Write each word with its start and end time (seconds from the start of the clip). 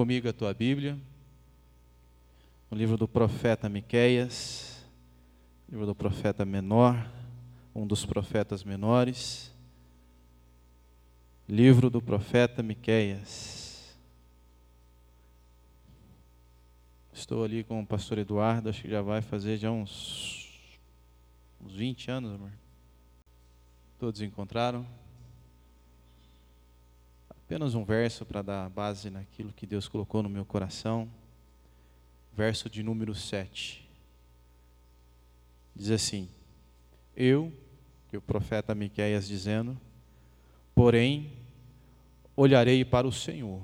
comigo 0.00 0.26
a 0.26 0.32
tua 0.32 0.54
Bíblia, 0.54 0.98
no 2.70 2.78
livro 2.78 2.96
do 2.96 3.06
profeta 3.06 3.68
Miqueias, 3.68 4.82
livro 5.68 5.84
do 5.84 5.94
profeta 5.94 6.42
menor, 6.42 7.06
um 7.74 7.86
dos 7.86 8.06
profetas 8.06 8.64
menores, 8.64 9.54
livro 11.46 11.90
do 11.90 12.00
profeta 12.00 12.62
Miqueias. 12.62 13.94
Estou 17.12 17.44
ali 17.44 17.62
com 17.62 17.78
o 17.82 17.86
pastor 17.86 18.16
Eduardo, 18.16 18.70
acho 18.70 18.80
que 18.80 18.88
já 18.88 19.02
vai 19.02 19.20
fazer 19.20 19.58
já 19.58 19.70
uns, 19.70 20.78
uns 21.60 21.74
20 21.74 22.10
anos, 22.10 22.32
amor. 22.32 22.52
Todos 23.98 24.22
encontraram? 24.22 24.86
Apenas 27.50 27.74
um 27.74 27.82
verso 27.82 28.24
para 28.24 28.42
dar 28.42 28.70
base 28.70 29.10
naquilo 29.10 29.52
que 29.52 29.66
Deus 29.66 29.88
colocou 29.88 30.22
no 30.22 30.28
meu 30.28 30.44
coração. 30.44 31.10
Verso 32.32 32.70
de 32.70 32.80
número 32.80 33.12
7. 33.12 33.84
Diz 35.74 35.90
assim: 35.90 36.28
Eu, 37.16 37.52
que 38.08 38.16
o 38.16 38.20
profeta 38.20 38.72
Miqueias 38.72 39.26
dizendo, 39.26 39.76
porém 40.76 41.32
olharei 42.36 42.84
para 42.84 43.04
o 43.04 43.10
Senhor 43.10 43.60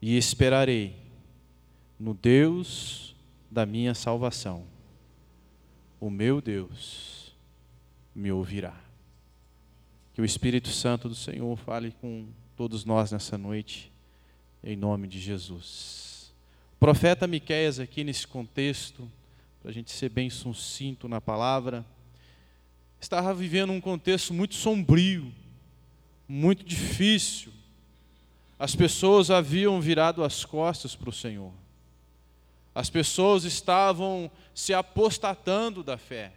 e 0.00 0.16
esperarei 0.16 0.96
no 1.98 2.14
Deus 2.14 3.16
da 3.50 3.66
minha 3.66 3.94
salvação. 3.94 4.64
O 5.98 6.08
meu 6.08 6.40
Deus 6.40 7.34
me 8.14 8.30
ouvirá. 8.30 8.85
Que 10.16 10.22
o 10.22 10.24
Espírito 10.24 10.70
Santo 10.70 11.10
do 11.10 11.14
Senhor 11.14 11.54
fale 11.58 11.94
com 12.00 12.26
todos 12.56 12.86
nós 12.86 13.12
nessa 13.12 13.36
noite, 13.36 13.92
em 14.64 14.74
nome 14.74 15.06
de 15.06 15.20
Jesus. 15.20 16.32
O 16.74 16.78
profeta 16.78 17.26
Miqueias 17.26 17.78
aqui 17.78 18.02
nesse 18.02 18.26
contexto, 18.26 19.12
para 19.60 19.70
a 19.70 19.74
gente 19.74 19.90
ser 19.90 20.08
bem 20.08 20.30
sucinto 20.30 21.06
na 21.06 21.20
palavra, 21.20 21.84
estava 22.98 23.34
vivendo 23.34 23.74
um 23.74 23.78
contexto 23.78 24.32
muito 24.32 24.54
sombrio, 24.54 25.30
muito 26.26 26.64
difícil. 26.64 27.52
As 28.58 28.74
pessoas 28.74 29.30
haviam 29.30 29.78
virado 29.82 30.24
as 30.24 30.46
costas 30.46 30.96
para 30.96 31.10
o 31.10 31.12
Senhor. 31.12 31.52
As 32.74 32.88
pessoas 32.88 33.44
estavam 33.44 34.30
se 34.54 34.72
apostatando 34.72 35.82
da 35.82 35.98
fé. 35.98 36.32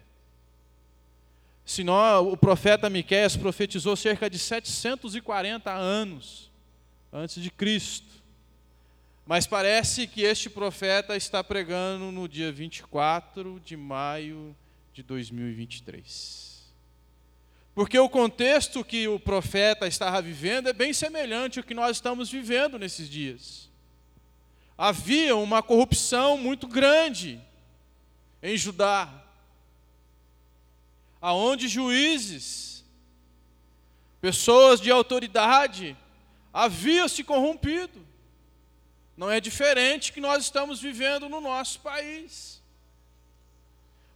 Senão, 1.70 2.28
o 2.28 2.36
profeta 2.36 2.90
Miqueias 2.90 3.38
profetizou 3.38 3.96
cerca 3.96 4.28
de 4.28 4.40
740 4.40 5.72
anos 5.72 6.50
antes 7.14 7.44
de 7.44 7.52
Cristo. 7.52 8.24
Mas 9.24 9.46
parece 9.46 10.08
que 10.08 10.24
este 10.24 10.50
profeta 10.50 11.16
está 11.16 11.44
pregando 11.44 12.12
no 12.12 12.28
dia 12.28 12.52
24 12.52 13.62
de 13.64 13.78
maio 13.78 14.56
de 14.92 15.04
2023. 15.04 16.74
Porque 17.76 18.00
o 18.00 18.10
contexto 18.10 18.84
que 18.84 19.08
o 19.08 19.20
profeta 19.20 19.86
estava 19.86 20.24
vivendo 20.24 20.70
é 20.70 20.74
bem 20.74 20.92
semelhante 20.92 21.60
ao 21.60 21.64
que 21.64 21.76
nós 21.76 21.98
estamos 21.98 22.32
vivendo 22.32 22.80
nesses 22.80 23.08
dias. 23.08 23.70
Havia 24.76 25.36
uma 25.36 25.62
corrupção 25.62 26.36
muito 26.36 26.68
grande 26.68 27.40
em 28.42 28.58
Judá 28.58 29.29
aonde 31.22 31.68
juízes, 31.68 32.86
pessoas 34.22 34.80
de 34.80 34.92
autoridade, 34.92 35.98
haviam 36.54 37.08
se 37.08 37.24
corrompido. 37.24 38.06
Não 39.16 39.30
é 39.30 39.40
diferente 39.40 40.14
que 40.14 40.22
nós 40.22 40.44
estamos 40.44 40.80
vivendo 40.80 41.28
no 41.28 41.42
nosso 41.42 41.82
país. 41.82 42.62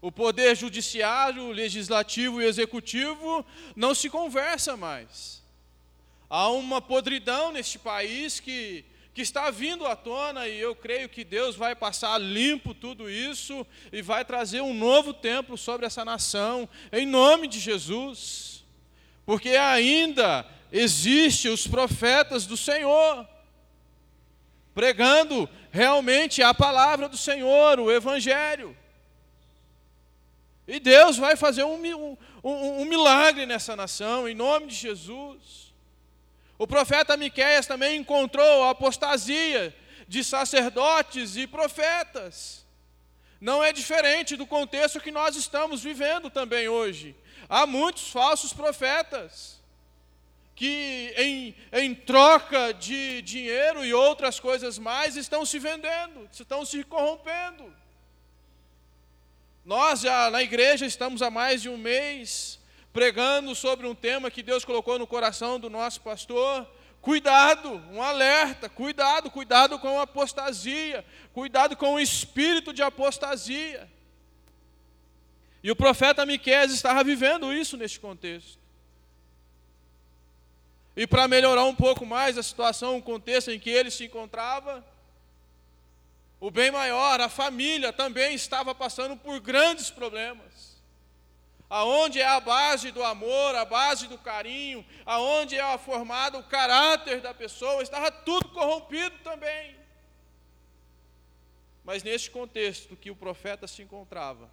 O 0.01 0.11
poder 0.11 0.55
judiciário, 0.55 1.51
legislativo 1.51 2.41
e 2.41 2.45
executivo 2.45 3.45
não 3.75 3.93
se 3.95 4.09
conversa 4.09 4.75
mais. 4.75 5.41
Há 6.29 6.49
uma 6.49 6.81
podridão 6.81 7.51
neste 7.51 7.77
país 7.79 8.39
que 8.39 8.83
que 9.13 9.21
está 9.21 9.51
vindo 9.51 9.85
à 9.85 9.95
tona 9.95 10.47
e 10.47 10.59
eu 10.59 10.75
creio 10.75 11.07
que 11.07 11.23
Deus 11.23 11.55
vai 11.55 11.75
passar 11.75 12.17
limpo 12.17 12.73
tudo 12.73 13.09
isso 13.09 13.65
e 13.91 14.01
vai 14.01 14.25
trazer 14.25 14.61
um 14.61 14.73
novo 14.73 15.13
tempo 15.13 15.57
sobre 15.57 15.85
essa 15.85 16.03
nação, 16.03 16.67
em 16.91 17.05
nome 17.05 17.47
de 17.47 17.59
Jesus. 17.59 18.63
Porque 19.25 19.49
ainda 19.49 20.45
existe 20.71 21.47
os 21.47 21.67
profetas 21.67 22.45
do 22.45 22.57
Senhor 22.57 23.27
pregando 24.73 25.47
realmente 25.71 26.41
a 26.41 26.53
palavra 26.53 27.07
do 27.07 27.17
Senhor, 27.17 27.79
o 27.79 27.91
evangelho. 27.91 28.75
E 30.67 30.79
Deus 30.79 31.17
vai 31.17 31.35
fazer 31.35 31.63
um, 31.63 32.17
um, 32.43 32.81
um, 32.81 32.85
milagre 32.85 33.45
nessa 33.45 33.75
nação, 33.75 34.27
em 34.27 34.33
nome 34.33 34.67
de 34.67 34.75
Jesus. 34.75 35.72
O 36.63 36.67
profeta 36.67 37.17
Miqueias 37.17 37.67
também 37.67 37.97
encontrou 37.97 38.63
a 38.63 38.69
apostasia 38.69 39.75
de 40.07 40.23
sacerdotes 40.23 41.35
e 41.35 41.45
profetas. 41.45 42.65
Não 43.41 43.61
é 43.61 43.73
diferente 43.73 44.37
do 44.37 44.47
contexto 44.47 45.01
que 45.01 45.11
nós 45.11 45.35
estamos 45.35 45.83
vivendo 45.83 46.29
também 46.29 46.69
hoje. 46.69 47.17
Há 47.49 47.67
muitos 47.67 48.09
falsos 48.09 48.53
profetas 48.53 49.61
que, 50.55 51.13
em, 51.17 51.53
em 51.73 51.93
troca 51.93 52.73
de 52.73 53.21
dinheiro 53.23 53.83
e 53.83 53.93
outras 53.93 54.39
coisas 54.39 54.79
mais, 54.79 55.17
estão 55.17 55.45
se 55.45 55.59
vendendo, 55.59 56.29
estão 56.31 56.65
se 56.65 56.81
corrompendo. 56.85 57.75
Nós 59.65 59.99
já 59.99 60.31
na 60.31 60.41
igreja 60.41 60.85
estamos 60.85 61.21
há 61.21 61.29
mais 61.29 61.61
de 61.61 61.67
um 61.67 61.77
mês 61.77 62.57
pregando 62.93 63.55
sobre 63.55 63.87
um 63.87 63.95
tema 63.95 64.29
que 64.29 64.43
Deus 64.43 64.63
colocou 64.63 64.99
no 64.99 65.07
coração 65.07 65.59
do 65.59 65.69
nosso 65.69 65.99
pastor. 66.01 66.65
Cuidado, 67.01 67.83
um 67.91 68.01
alerta, 68.01 68.69
cuidado, 68.69 69.29
cuidado 69.31 69.79
com 69.79 69.99
a 69.99 70.03
apostasia, 70.03 71.03
cuidado 71.33 71.75
com 71.75 71.95
o 71.95 71.99
espírito 71.99 72.71
de 72.71 72.83
apostasia. 72.83 73.91
E 75.61 75.71
o 75.71 75.75
profeta 75.75 76.25
Miqueias 76.25 76.71
estava 76.71 77.03
vivendo 77.03 77.51
isso 77.51 77.75
neste 77.75 77.99
contexto. 77.99 78.61
E 80.95 81.07
para 81.07 81.27
melhorar 81.27 81.65
um 81.65 81.75
pouco 81.75 82.05
mais 82.05 82.37
a 82.37 82.43
situação, 82.43 82.97
o 82.97 83.01
contexto 83.01 83.49
em 83.49 83.59
que 83.59 83.71
ele 83.71 83.89
se 83.89 84.05
encontrava, 84.05 84.85
o 86.39 86.51
bem 86.51 86.69
maior, 86.69 87.19
a 87.19 87.27
família 87.27 87.91
também 87.91 88.35
estava 88.35 88.75
passando 88.75 89.17
por 89.17 89.39
grandes 89.39 89.89
problemas 89.89 90.52
aonde 91.73 92.21
é 92.21 92.27
a 92.27 92.39
base 92.39 92.91
do 92.91 93.03
amor, 93.03 93.55
a 93.55 93.65
base 93.65 94.07
do 94.07 94.15
carinho, 94.15 94.85
aonde 95.03 95.57
é 95.57 95.77
formado 95.79 96.37
o 96.37 96.43
caráter 96.43 97.19
da 97.19 97.33
pessoa, 97.33 97.81
estava 97.81 98.11
tudo 98.11 98.49
corrompido 98.49 99.17
também. 99.23 99.75
Mas 101.83 102.03
neste 102.03 102.29
contexto 102.29 102.95
que 102.95 103.09
o 103.09 103.15
profeta 103.15 103.67
se 103.67 103.81
encontrava, 103.81 104.47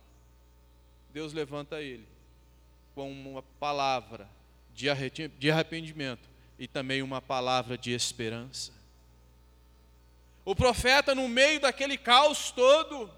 Deus 1.11 1.35
levanta 1.35 1.83
ele 1.83 2.09
com 2.95 3.13
uma 3.13 3.43
palavra 3.43 4.27
de 4.73 4.89
arrependimento 4.89 6.27
e 6.59 6.67
também 6.67 7.03
uma 7.03 7.21
palavra 7.21 7.77
de 7.77 7.93
esperança. 7.93 8.73
O 10.43 10.57
profeta, 10.57 11.15
no 11.15 11.29
meio 11.29 11.61
daquele 11.61 11.99
caos 11.99 12.51
todo, 12.51 13.11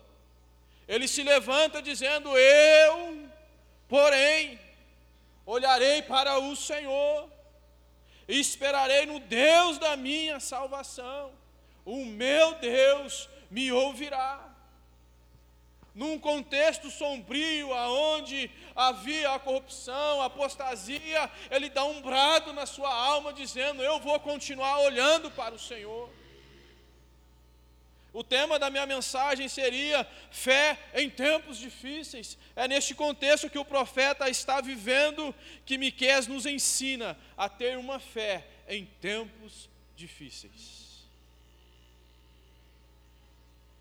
ele 0.88 1.06
se 1.06 1.22
levanta 1.22 1.80
dizendo: 1.80 2.36
Eu 2.36 3.30
Porém, 3.92 4.58
olharei 5.44 6.00
para 6.00 6.38
o 6.38 6.56
Senhor 6.56 7.28
e 8.26 8.41
esperarei 8.41 9.04
no 9.04 9.20
Deus 9.20 9.76
da 9.76 9.98
minha 9.98 10.41
salvação. 10.41 11.30
O 11.84 12.02
meu 12.06 12.55
Deus 12.55 13.28
me 13.50 13.70
ouvirá. 13.70 14.49
Num 15.94 16.19
contexto 16.19 16.90
sombrio, 16.90 17.75
aonde 17.75 18.50
havia 18.75 19.32
a 19.32 19.38
corrupção, 19.38 20.22
a 20.22 20.25
apostasia, 20.25 21.31
ele 21.50 21.69
dá 21.69 21.84
um 21.84 22.00
brado 22.00 22.50
na 22.55 22.64
sua 22.64 22.88
alma, 22.88 23.31
dizendo: 23.31 23.82
Eu 23.82 24.00
vou 24.00 24.19
continuar 24.20 24.78
olhando 24.78 25.31
para 25.32 25.55
o 25.55 25.58
Senhor. 25.58 26.08
O 28.12 28.23
tema 28.23 28.59
da 28.59 28.69
minha 28.69 28.85
mensagem 28.85 29.49
seria 29.49 30.06
fé 30.31 30.79
em 30.94 31.09
tempos 31.09 31.56
difíceis. 31.56 32.37
É 32.55 32.69
neste 32.69 32.94
contexto 32.94 33.49
que 33.49 33.59
o 33.59 33.64
profeta 33.64 34.29
está 34.29 34.61
vivendo 34.61 35.35
que 35.64 35.79
Miqueias 35.79 36.26
nos 36.26 36.44
ensina 36.44 37.17
a 37.37 37.49
ter 37.49 37.79
uma 37.79 37.99
fé 37.99 38.47
em 38.69 38.85
tempos 39.00 39.69
difíceis. 39.97 41.06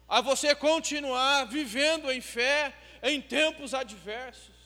A 0.08 0.22
você 0.22 0.56
continuar 0.56 1.46
vivendo 1.46 2.10
em 2.10 2.22
fé 2.22 2.74
em 3.04 3.20
tempos 3.20 3.74
adversos. 3.74 4.61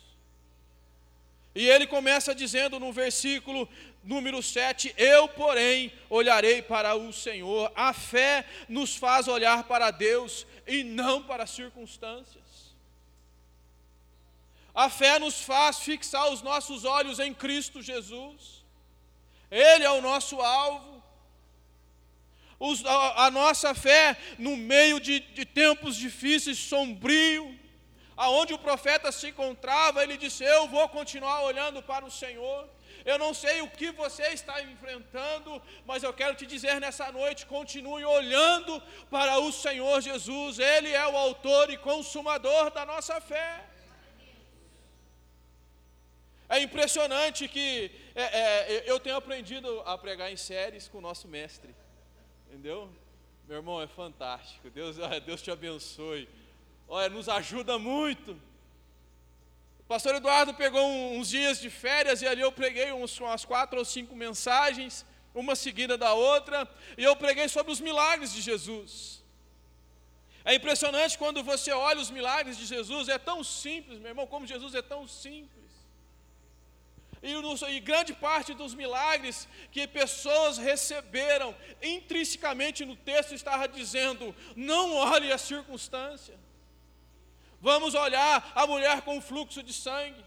E 1.56 1.69
ele 1.69 1.88
começa 1.88 2.36
dizendo 2.36 2.78
no 2.78 2.92
versículo 2.92 3.68
número 4.04 4.44
7: 4.44 4.94
Eu, 4.98 5.30
porém, 5.30 5.92
olharei 6.10 6.62
para 6.62 6.96
o 6.96 7.13
Senhor. 7.13 7.72
A 7.74 7.94
fé 7.94 8.46
nos 8.68 8.96
faz 8.98 9.30
olhar 9.30 9.63
para 9.63 9.90
Deus 9.90 10.46
e 10.68 10.84
não 10.84 11.24
para 11.24 11.44
as 11.44 11.52
circunstâncias. 11.52 12.44
A 14.74 14.90
fé 14.90 15.18
nos 15.18 15.42
faz 15.42 15.80
fixar 15.80 16.30
os 16.30 16.42
nossos 16.42 16.84
olhos 16.84 17.19
em 17.19 17.34
Cristo 17.34 17.81
Jesus. 17.81 18.66
Ele 19.50 19.86
é 19.86 19.92
o 19.92 20.01
nosso 20.01 20.42
alvo. 20.42 21.01
Os, 22.60 22.86
a, 22.86 23.25
a, 23.25 23.31
nossa 23.31 23.74
fé 23.74 24.18
no 24.38 24.58
meio 24.58 25.00
de, 25.00 25.22
de 25.22 25.46
tempos 25.46 25.96
difíceis, 25.96 26.58
sombrio, 26.58 27.58
aonde 28.16 28.54
o 28.54 28.60
profeta 28.60 29.12
se 29.12 29.28
encontrava, 29.30 30.04
ele 30.04 30.18
disse: 30.18 30.44
Eu 30.44 30.68
vou 30.68 30.88
continuar 30.90 31.42
olhando 31.44 31.82
para 31.82 32.06
o 32.06 32.12
Senhor. 32.12 32.68
Eu 33.06 33.20
não 33.20 33.34
sei 33.34 33.62
o 33.62 33.70
que 33.70 33.92
você 33.92 34.24
está 34.30 34.62
enfrentando, 34.64 35.62
mas 35.86 36.02
eu 36.02 36.12
quero 36.12 36.36
te 36.36 36.46
dizer 36.46 36.80
nessa 36.80 37.12
noite: 37.12 37.46
continue 37.46 38.04
olhando 38.04 38.82
para 39.12 39.38
o 39.40 39.52
Senhor 39.52 40.02
Jesus, 40.02 40.60
Ele 40.60 40.92
é 40.92 41.08
o 41.08 41.18
autor 41.18 41.70
e 41.70 41.78
consumador 41.78 42.72
da 42.72 42.86
nossa 42.86 43.20
fé. 43.22 43.64
É 46.48 46.60
impressionante 46.60 47.48
que 47.48 47.92
é, 48.14 48.24
é, 48.24 48.84
eu 48.92 49.00
tenho 49.00 49.16
aprendido 49.16 49.82
a 49.82 49.98
pregar 49.98 50.32
em 50.32 50.38
séries 50.38 50.88
com 50.88 51.00
o 51.00 51.02
nosso 51.02 51.28
mestre, 51.28 51.76
entendeu? 52.48 52.90
Meu 53.48 53.58
irmão, 53.58 53.82
é 53.82 53.88
fantástico, 53.88 54.70
Deus, 54.70 54.98
Deus 55.26 55.42
te 55.42 55.52
abençoe. 55.52 56.28
Olha, 56.88 57.10
nos 57.10 57.28
ajuda 57.28 57.78
muito. 57.78 58.32
O 59.80 59.88
pastor 59.88 60.16
Eduardo 60.16 60.54
pegou 60.54 60.84
uns 61.18 61.30
dias 61.30 61.60
de 61.60 61.70
férias 61.70 62.22
e 62.22 62.28
ali 62.28 62.42
eu 62.42 62.52
preguei 62.52 62.92
uns, 62.92 63.20
umas 63.20 63.46
quatro 63.46 63.78
ou 63.78 63.86
cinco 63.86 64.16
mensagens, 64.16 65.06
uma 65.34 65.56
seguida 65.56 65.98
da 65.98 66.14
outra, 66.14 66.68
e 66.98 67.04
eu 67.04 67.16
preguei 67.16 67.48
sobre 67.48 67.72
os 67.72 67.80
milagres 67.80 68.34
de 68.34 68.42
Jesus. 68.42 69.24
É 70.44 70.56
impressionante 70.56 71.18
quando 71.18 71.44
você 71.44 71.72
olha 71.72 72.00
os 72.00 72.10
milagres 72.10 72.58
de 72.58 72.66
Jesus, 72.66 73.10
é 73.10 73.18
tão 73.18 73.44
simples, 73.44 74.00
meu 74.00 74.10
irmão, 74.10 74.28
como 74.28 74.48
Jesus 74.48 74.74
é 74.76 74.82
tão 74.82 75.08
simples. 75.08 75.66
E, 77.22 77.34
e, 77.76 77.80
grande 77.80 78.14
parte 78.14 78.54
dos 78.54 78.76
milagres 78.76 79.48
que 79.72 79.88
pessoas 79.88 80.60
receberam, 80.60 81.56
intrinsecamente 81.82 82.86
no 82.86 82.96
texto 82.96 83.34
estava 83.34 83.68
dizendo: 83.68 84.36
não 84.56 84.94
olhe 84.94 85.32
a 85.32 85.38
circunstância. 85.38 86.38
Vamos 87.62 87.96
olhar 87.96 88.52
a 88.54 88.68
mulher 88.68 89.02
com 89.02 89.22
fluxo 89.22 89.63
de 89.63 89.74
sangue. 89.74 90.24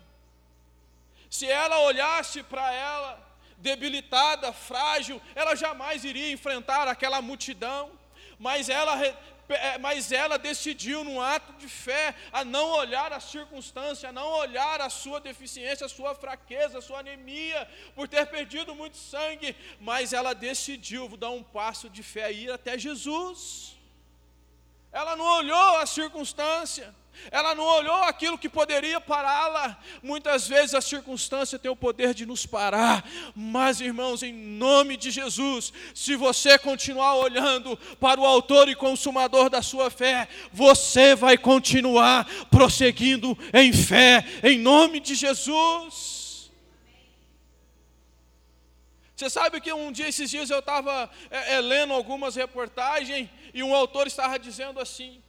Se 1.31 1.47
ela 1.47 1.81
olhasse 1.81 2.43
para 2.43 2.73
ela, 2.73 3.29
debilitada, 3.59 4.53
frágil, 4.53 5.21
ela 5.35 5.55
jamais 5.55 6.05
iria 6.05 6.33
enfrentar 6.33 6.89
aquela 6.89 7.21
multidão, 7.21 7.91
mas 8.39 8.69
ela 8.69 8.97
é, 9.05 9.79
mas 9.79 10.13
ela 10.13 10.37
decidiu, 10.37 11.03
num 11.03 11.21
ato 11.21 11.55
de 11.55 11.69
fé, 11.69 12.15
a 12.31 12.45
não 12.45 12.69
olhar 12.71 13.13
a 13.13 13.21
circunstância, 13.21 14.11
a 14.11 14.13
não 14.13 14.29
olhar 14.29 14.81
a 14.81 14.91
sua 14.91 15.21
deficiência, 15.21 15.87
a 15.87 15.89
sua 15.89 16.15
fraqueza, 16.15 16.79
a 16.79 16.83
sua 16.83 17.01
anemia, 17.01 17.67
por 17.95 18.07
ter 18.07 18.27
perdido 18.27 18.75
muito 18.75 18.99
sangue, 18.99 19.57
mas 19.81 20.13
ela 20.13 20.35
decidiu 20.35 21.09
dar 21.17 21.31
um 21.31 21.43
passo 21.43 21.89
de 21.89 22.03
fé 22.03 22.31
e 22.31 22.45
ir 22.45 22.53
até 22.53 22.77
Jesus. 22.79 23.78
Ela 24.93 25.17
não 25.17 25.25
olhou 25.25 25.77
a 25.77 25.87
circunstância, 25.87 26.95
ela 27.31 27.55
não 27.55 27.65
olhou 27.65 28.03
aquilo 28.05 28.39
que 28.39 28.49
poderia 28.49 29.01
pará-la. 29.01 29.79
Muitas 30.03 30.49
vezes 30.49 30.75
a 30.75 30.81
circunstância 30.81 31.59
tem 31.59 31.71
o 31.71 31.77
poder 31.77 32.15
de 32.15 32.25
nos 32.25 32.47
parar, 32.47 33.07
mas 33.35 33.81
irmãos, 33.81 34.23
em 34.23 34.33
nome 34.33 34.97
de 34.97 35.11
Jesus, 35.11 35.73
se 35.95 36.17
você 36.17 36.59
continuar 36.59 37.17
olhando 37.17 37.77
para 38.01 38.21
o 38.21 38.27
Autor 38.27 38.69
e 38.69 38.75
Consumador 38.75 39.51
da 39.51 39.61
sua 39.61 39.91
fé, 39.91 40.29
você 40.53 41.15
vai 41.15 41.37
continuar 41.37 42.25
prosseguindo 42.51 43.37
em 43.53 43.73
fé, 43.73 44.25
em 44.43 44.59
nome 44.59 45.01
de 45.01 45.15
Jesus. 45.15 46.19
Você 49.19 49.29
sabe 49.29 49.61
que 49.61 49.73
um 49.73 49.91
dia, 49.91 50.07
esses 50.07 50.31
dias, 50.31 50.49
eu 50.49 50.61
estava 50.61 51.11
é, 51.29 51.55
é, 51.55 51.61
lendo 51.61 51.93
algumas 51.93 52.37
reportagens 52.37 53.29
e 53.53 53.63
um 53.63 53.75
autor 53.75 54.07
estava 54.07 54.39
dizendo 54.39 54.81
assim: 54.81 55.23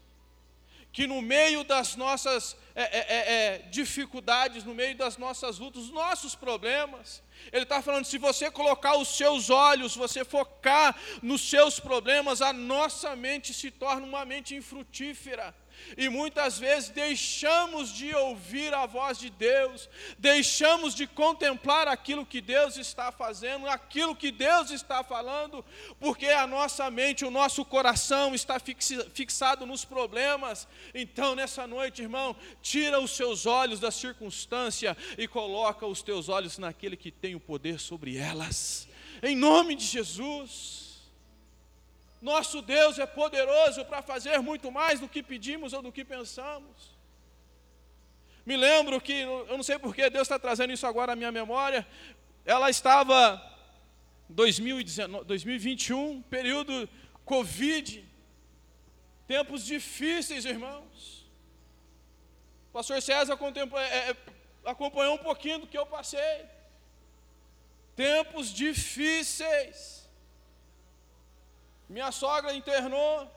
que 0.92 1.06
no 1.06 1.22
meio 1.22 1.64
das 1.64 1.96
nossas 1.96 2.58
é, 2.76 2.84
é, 2.84 3.00
é, 3.00 3.34
é, 3.34 3.58
dificuldades, 3.70 4.64
no 4.64 4.74
meio 4.74 4.96
das 4.96 5.18
nossas 5.18 5.60
lutas, 5.60 5.84
os 5.84 5.92
nossos 5.92 6.34
problemas, 6.36 7.22
ele 7.52 7.64
está 7.64 7.82
falando: 7.82 8.06
se 8.06 8.18
você 8.18 8.50
colocar 8.50 8.98
os 8.98 9.10
seus 9.10 9.50
olhos, 9.50 9.96
você 9.96 10.26
focar 10.26 10.96
nos 11.22 11.42
seus 11.42 11.80
problemas, 11.80 12.42
a 12.42 12.52
nossa 12.52 13.16
mente 13.16 13.54
se 13.54 13.70
torna 13.70 14.06
uma 14.06 14.26
mente 14.26 14.56
infrutífera. 14.56 15.56
E 15.98 16.10
muitas 16.10 16.60
vezes 16.60 16.90
deixamos 16.90 17.94
de 17.94 18.14
ouvir 18.16 18.74
a 18.74 18.86
voz 18.86 19.18
de 19.18 19.30
Deus, 19.30 19.90
deixamos 20.18 20.94
de 20.94 21.08
contemplar 21.08 21.88
aquilo 21.88 22.26
que 22.26 22.42
Deus 22.42 22.78
está 22.78 23.12
fazendo, 23.12 23.68
aquilo 23.68 24.16
que 24.16 24.32
Deus 24.32 24.72
está 24.72 25.04
falando, 25.04 25.64
porque 26.00 26.28
a 26.28 26.46
nossa 26.46 26.90
mente, 26.90 27.26
o 27.26 27.32
nosso 27.32 27.64
coração 27.66 28.36
está 28.36 28.58
fixado 29.14 29.66
nos 29.66 29.86
problemas. 29.86 30.68
Então, 30.94 31.36
nessa 31.36 31.66
noite, 31.66 32.02
irmão, 32.02 32.36
tira 32.62 33.00
os 33.00 33.12
seus 33.12 33.46
olhos 33.46 33.80
da 33.80 33.92
circunstância 33.92 34.96
e 35.18 35.28
coloca 35.28 35.86
os 35.86 36.02
teus 36.02 36.30
olhos 36.30 36.58
naquele 36.58 36.98
que 36.98 37.12
tem 37.12 37.36
o 37.36 37.40
poder 37.40 37.80
sobre 37.80 38.18
elas. 38.18 38.88
Em 39.22 39.36
nome 39.36 39.76
de 39.76 39.86
Jesus. 39.86 40.89
Nosso 42.22 42.62
Deus 42.62 43.00
é 43.00 43.06
poderoso 43.06 43.86
para 43.86 44.02
fazer 44.02 44.40
muito 44.40 44.72
mais 44.72 45.00
do 45.00 45.08
que 45.08 45.24
pedimos 45.24 45.74
ou 45.74 45.82
do 45.82 45.92
que 45.92 46.04
pensamos. 46.04 46.98
Me 48.46 48.58
lembro 48.58 49.00
que, 49.00 49.14
eu 49.14 49.56
não 49.58 49.64
sei 49.64 49.78
porque 49.78 50.10
Deus 50.10 50.24
está 50.24 50.38
trazendo 50.38 50.74
isso 50.74 50.86
agora 50.86 51.14
à 51.14 51.16
minha 51.16 51.32
memória, 51.32 51.88
ela 52.46 52.70
estava 52.70 53.42
2019, 54.28 55.26
2021, 55.26 56.22
período 56.24 56.90
Covid, 57.24 58.04
tempos 59.28 59.66
difíceis, 59.66 60.46
irmãos. 60.46 61.26
O 62.70 62.74
pastor 62.74 63.02
César 63.02 63.38
é, 63.76 64.10
é, 64.12 64.16
acompanhou 64.66 65.16
um 65.16 65.20
pouquinho 65.20 65.60
do 65.60 65.68
que 65.68 65.78
eu 65.78 65.86
passei. 65.86 66.46
Tempos 67.96 68.54
difíceis. 68.54 69.99
Minha 71.90 72.12
sogra 72.12 72.54
internou, 72.54 73.28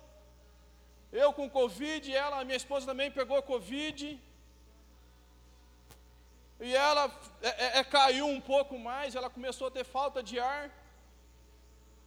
eu 1.11 1.33
com 1.33 1.49
Covid, 1.49 2.15
ela, 2.15 2.45
minha 2.45 2.57
esposa 2.57 2.85
também 2.87 3.11
pegou 3.11 3.43
Covid. 3.43 4.21
E 6.61 6.77
ela 6.77 7.11
é, 7.43 7.49
é, 7.49 7.79
é, 7.79 7.85
caiu 7.85 8.27
um 8.27 8.41
pouco 8.41 8.79
mais, 8.79 9.15
ela 9.15 9.31
começou 9.31 9.67
a 9.69 9.71
ter 9.71 9.85
falta 9.85 10.23
de 10.23 10.39
ar. 10.39 10.71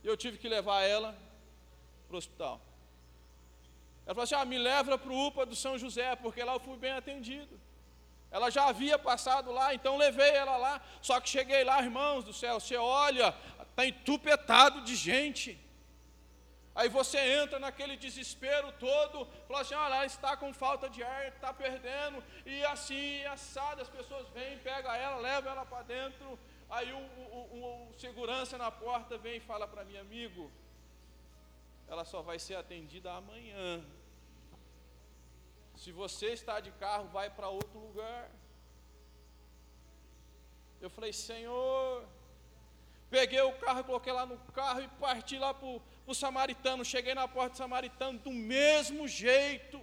E 0.04 0.08
eu 0.08 0.16
tive 0.16 0.38
que 0.38 0.48
levar 0.48 0.84
ela 0.84 1.18
para 2.08 2.16
o 2.16 2.18
hospital. 2.18 2.62
Ela 4.06 4.14
falou 4.14 4.24
assim: 4.24 4.36
ah, 4.36 4.46
me 4.46 4.58
leva 4.58 4.98
para 4.98 5.12
o 5.12 5.28
UPA 5.28 5.46
do 5.48 5.56
São 5.56 5.78
José, 5.78 6.16
porque 6.16 6.44
lá 6.44 6.54
eu 6.54 6.60
fui 6.60 6.78
bem 6.78 6.92
atendido. 6.92 7.60
Ela 8.30 8.50
já 8.50 8.68
havia 8.68 9.00
passado 9.00 9.52
lá, 9.52 9.74
então 9.74 9.98
levei 9.98 10.30
ela 10.30 10.58
lá. 10.58 10.82
Só 11.02 11.20
que 11.20 11.30
cheguei 11.30 11.64
lá, 11.64 11.82
irmãos 11.82 12.24
do 12.24 12.34
céu, 12.34 12.60
você 12.60 12.78
olha, 12.78 13.36
está 13.62 13.86
entupetado 13.86 14.82
de 14.82 14.96
gente. 14.96 15.60
Aí 16.75 16.89
você 16.89 17.17
entra 17.41 17.58
naquele 17.58 17.96
desespero 17.96 18.70
todo, 18.74 19.25
fala 19.48 19.62
assim: 19.62 19.74
ela 19.74 20.05
está 20.05 20.36
com 20.36 20.53
falta 20.53 20.89
de 20.89 21.01
ar, 21.01 21.27
está 21.27 21.53
perdendo, 21.53 22.22
e 22.46 22.65
assim, 22.65 23.24
assado, 23.25 23.82
as 23.82 23.89
pessoas 23.89 24.27
vêm, 24.29 24.60
pega 24.60 24.98
ela, 24.98 25.17
leva 25.17 25.50
ela 25.50 25.65
para 25.65 25.84
dentro. 25.84 26.38
Aí 26.70 26.91
o, 26.91 26.98
o, 26.98 27.89
o, 27.89 27.94
segurança 27.98 28.58
na 28.58 28.70
porta 28.70 29.17
vem 29.17 29.38
e 29.38 29.39
fala 29.39 29.65
para 29.65 29.86
mim, 29.86 29.98
amigo, 29.98 30.51
ela 31.88 32.03
só 32.03 32.22
vai 32.22 32.38
ser 32.39 32.55
atendida 32.55 33.13
amanhã. 33.13 33.86
Se 35.77 35.94
você 35.94 36.27
está 36.34 36.60
de 36.60 36.72
carro, 36.74 37.08
vai 37.08 37.29
para 37.29 37.48
outro 37.48 37.79
lugar. 37.79 38.29
Eu 40.82 40.89
falei, 40.89 41.13
Senhor, 41.13 42.05
peguei 43.10 43.42
o 43.42 43.54
carro, 43.54 43.84
coloquei 43.84 44.14
lá 44.14 44.26
no 44.26 44.38
carro 44.54 44.82
e 44.82 44.88
parti 45.00 45.38
lá 45.38 45.54
para 45.54 45.68
o 46.08 46.14
samaritano. 46.14 46.84
Cheguei 46.84 47.14
na 47.14 47.28
porta 47.28 47.52
do 47.52 47.58
samaritano 47.58 48.20
do 48.20 48.32
mesmo 48.32 49.08
jeito, 49.08 49.82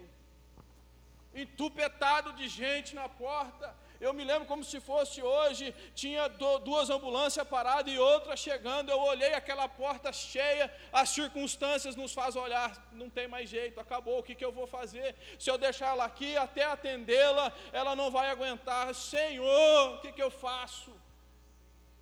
entupetado 1.35 2.33
de 2.33 2.49
gente 2.49 2.95
na 2.95 3.09
porta. 3.09 3.75
Eu 4.00 4.12
me 4.12 4.25
lembro 4.25 4.47
como 4.47 4.64
se 4.64 4.81
fosse 4.81 5.23
hoje, 5.23 5.73
tinha 5.95 6.29
duas 6.64 6.91
ambulâncias 6.91 7.47
paradas 7.47 7.95
e 7.95 7.99
outra 7.99 8.37
chegando. 8.37 8.91
Eu 8.91 8.99
olhei 8.99 9.33
aquela 9.33 9.69
porta 9.69 10.12
cheia, 10.12 10.75
as 10.93 11.11
circunstâncias 11.11 11.95
nos 11.95 12.12
faz 12.12 12.35
olhar, 12.35 12.71
não 12.91 13.09
tem 13.09 13.29
mais 13.29 13.49
jeito, 13.49 13.79
acabou, 13.79 14.19
o 14.19 14.23
que, 14.25 14.35
que 14.35 14.45
eu 14.45 14.50
vou 14.50 14.67
fazer? 14.67 15.14
Se 15.38 15.49
eu 15.49 15.57
deixar 15.57 15.91
ela 15.91 16.05
aqui 16.05 16.37
até 16.37 16.64
atendê-la, 16.64 17.52
ela 17.73 17.95
não 17.95 18.11
vai 18.11 18.29
aguentar. 18.29 18.93
Senhor, 18.93 19.95
o 19.95 20.00
que, 20.00 20.11
que 20.11 20.23
eu 20.23 20.33
faço? 20.33 20.93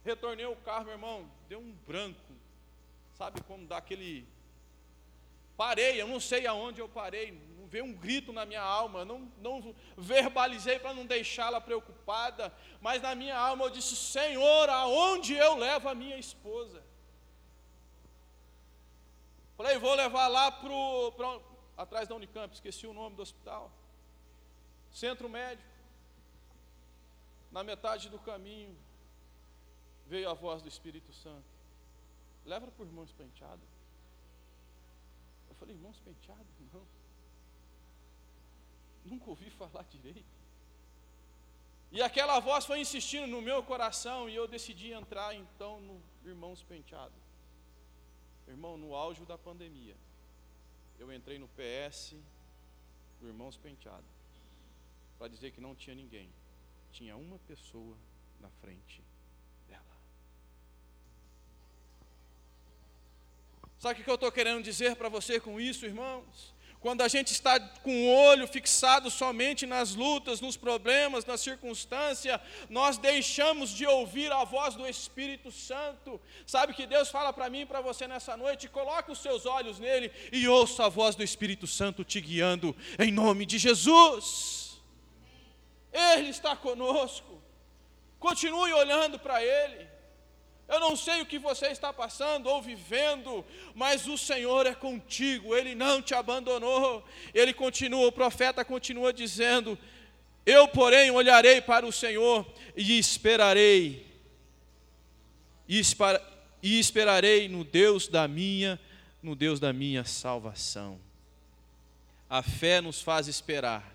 Retornei 0.05 0.47
o 0.47 0.57
carro, 0.57 0.85
meu 0.85 0.95
irmão, 0.95 1.31
deu 1.49 1.61
um 1.61 1.73
branco. 1.87 2.33
Sabe 3.15 3.43
como 3.43 3.67
dá 3.67 3.77
aquele. 3.77 4.27
Parei, 5.57 6.01
eu 6.01 6.09
não 6.09 6.19
sei 6.19 6.47
aonde 6.47 6.81
eu 6.81 6.89
parei, 6.89 7.39
veio 7.69 7.85
um 7.85 7.93
grito 7.93 8.33
na 8.33 8.47
minha 8.47 8.63
alma, 8.63 9.05
não, 9.05 9.31
não 9.39 9.75
verbalizei 9.97 10.79
para 10.79 10.95
não 10.95 11.05
deixá-la 11.05 11.61
preocupada, 11.61 12.53
mas 12.81 13.03
na 13.03 13.15
minha 13.15 13.37
alma 13.37 13.67
eu 13.67 13.71
disse: 13.71 13.95
Senhor, 13.95 14.69
aonde 14.71 15.35
eu 15.35 15.57
levo 15.57 15.89
a 15.89 15.95
minha 15.95 16.17
esposa? 16.17 16.83
Falei, 19.57 19.77
vou 19.77 19.95
levar 19.95 20.29
lá 20.29 20.51
para 20.51 21.41
atrás 21.77 22.09
da 22.09 22.15
Unicamp, 22.15 22.55
esqueci 22.55 22.87
o 22.87 22.95
nome 22.95 23.17
do 23.17 23.23
hospital. 23.23 23.71
Centro 24.91 25.29
médico. 25.29 25.69
Na 27.53 27.63
metade 27.63 28.09
do 28.09 28.19
caminho 28.19 28.75
veio 30.11 30.29
a 30.29 30.35
voz 30.35 30.61
do 30.61 30.69
Espírito 30.69 31.13
Santo. 31.13 31.49
Leva 32.45 32.67
para 32.67 32.83
o 32.83 32.87
irmãos 32.87 33.13
penteado. 33.13 33.63
Eu 35.49 35.55
falei, 35.55 35.77
irmãos 35.77 36.01
penteado? 36.01 36.47
Não. 36.73 36.85
Nunca 39.05 39.31
ouvi 39.31 39.49
falar 39.51 39.85
direito. 39.85 40.41
E 41.93 42.03
aquela 42.03 42.41
voz 42.41 42.67
foi 42.67 42.81
insistindo 42.81 43.29
no 43.29 43.41
meu 43.41 43.63
coração 43.63 44.29
e 44.29 44.35
eu 44.35 44.49
decidi 44.49 44.93
entrar 44.93 45.35
então 45.35 45.81
no 45.81 46.03
Irmãos 46.25 46.63
Penteado. 46.63 47.15
Irmão, 48.47 48.77
no 48.77 48.95
auge 48.95 49.25
da 49.25 49.37
pandemia, 49.37 49.97
eu 50.99 51.13
entrei 51.13 51.39
no 51.39 51.49
PS 51.49 52.15
do 53.21 53.27
Irmãos 53.27 53.57
Penteado 53.57 54.05
para 55.19 55.27
dizer 55.27 55.51
que 55.51 55.61
não 55.61 55.75
tinha 55.75 55.97
ninguém, 55.97 56.31
tinha 56.93 57.17
uma 57.17 57.39
pessoa 57.41 57.97
na 58.41 58.51
frente 58.61 59.03
Sabe 63.81 64.01
o 64.01 64.05
que 64.05 64.11
eu 64.11 64.15
estou 64.15 64.31
querendo 64.31 64.63
dizer 64.63 64.95
para 64.95 65.09
você 65.09 65.41
com 65.41 65.61
isso, 65.61 65.85
irmãos? 65.85 66.55
quando 66.81 67.03
a 67.03 67.09
gente 67.09 67.31
está 67.31 67.61
com 67.61 67.93
o 67.93 68.15
olho 68.25 68.49
fixado 68.49 69.11
somente 69.11 69.67
nas 69.67 69.95
lutas, 69.95 70.41
nos 70.41 70.57
problemas, 70.57 71.27
na 71.27 71.37
circunstância, 71.37 72.41
nós 72.71 72.97
deixamos 72.97 73.69
de 73.69 73.87
ouvir 73.87 74.33
a 74.33 74.45
voz 74.45 74.75
do 74.75 74.89
Espírito 74.89 75.53
Santo. 75.53 76.19
Sabe 76.47 76.73
que 76.73 76.87
Deus 76.87 77.11
fala 77.11 77.35
para 77.35 77.51
mim 77.51 77.61
e 77.61 77.67
para 77.67 77.83
você 77.83 78.09
nessa 78.09 78.35
noite? 78.35 78.67
Coloque 78.67 79.13
os 79.13 79.19
seus 79.19 79.45
olhos 79.45 79.79
nele 79.79 80.11
e 80.33 80.49
ouça 80.49 80.87
a 80.87 80.89
voz 80.89 81.15
do 81.15 81.23
Espírito 81.23 81.67
Santo 81.67 82.03
te 82.03 82.19
guiando, 82.19 82.75
em 82.99 83.13
nome 83.13 83.45
de 83.45 83.59
Jesus. 83.59 84.81
Ele 85.93 86.31
está 86.31 86.57
conosco. 86.57 87.43
Continue 88.19 88.73
olhando 88.73 89.19
para 89.19 89.45
Ele. 89.45 90.00
Eu 90.71 90.79
não 90.79 90.95
sei 90.95 91.21
o 91.21 91.27
que 91.27 91.37
você 91.37 91.67
está 91.67 91.93
passando 91.93 92.49
ou 92.49 92.63
vivendo, 92.63 93.45
mas 93.75 94.07
o 94.07 94.17
Senhor 94.17 94.67
é 94.67 94.73
contigo, 94.73 95.57
Ele 95.57 95.75
não 95.75 96.01
te 96.01 96.15
abandonou. 96.15 97.05
Ele 97.35 97.53
continua, 97.53 98.07
o 98.07 98.13
profeta 98.13 98.65
continua 98.65 99.13
dizendo: 99.13 99.77
Eu, 100.47 100.69
porém, 100.69 101.11
olharei 101.11 101.61
para 101.61 101.85
o 101.85 101.91
Senhor 101.91 102.47
e 102.77 102.97
esperarei, 102.97 104.07
e, 105.69 105.83
e 106.63 106.79
esperarei 106.79 107.49
no 107.49 107.65
Deus 107.65 108.07
da 108.07 108.29
minha, 108.29 108.79
no 109.21 109.35
Deus 109.35 109.59
da 109.59 109.73
minha 109.73 110.05
salvação. 110.05 111.01
A 112.29 112.45
fé 112.45 112.81
nos 112.81 113.03
faz 113.03 113.27
esperar, 113.27 113.93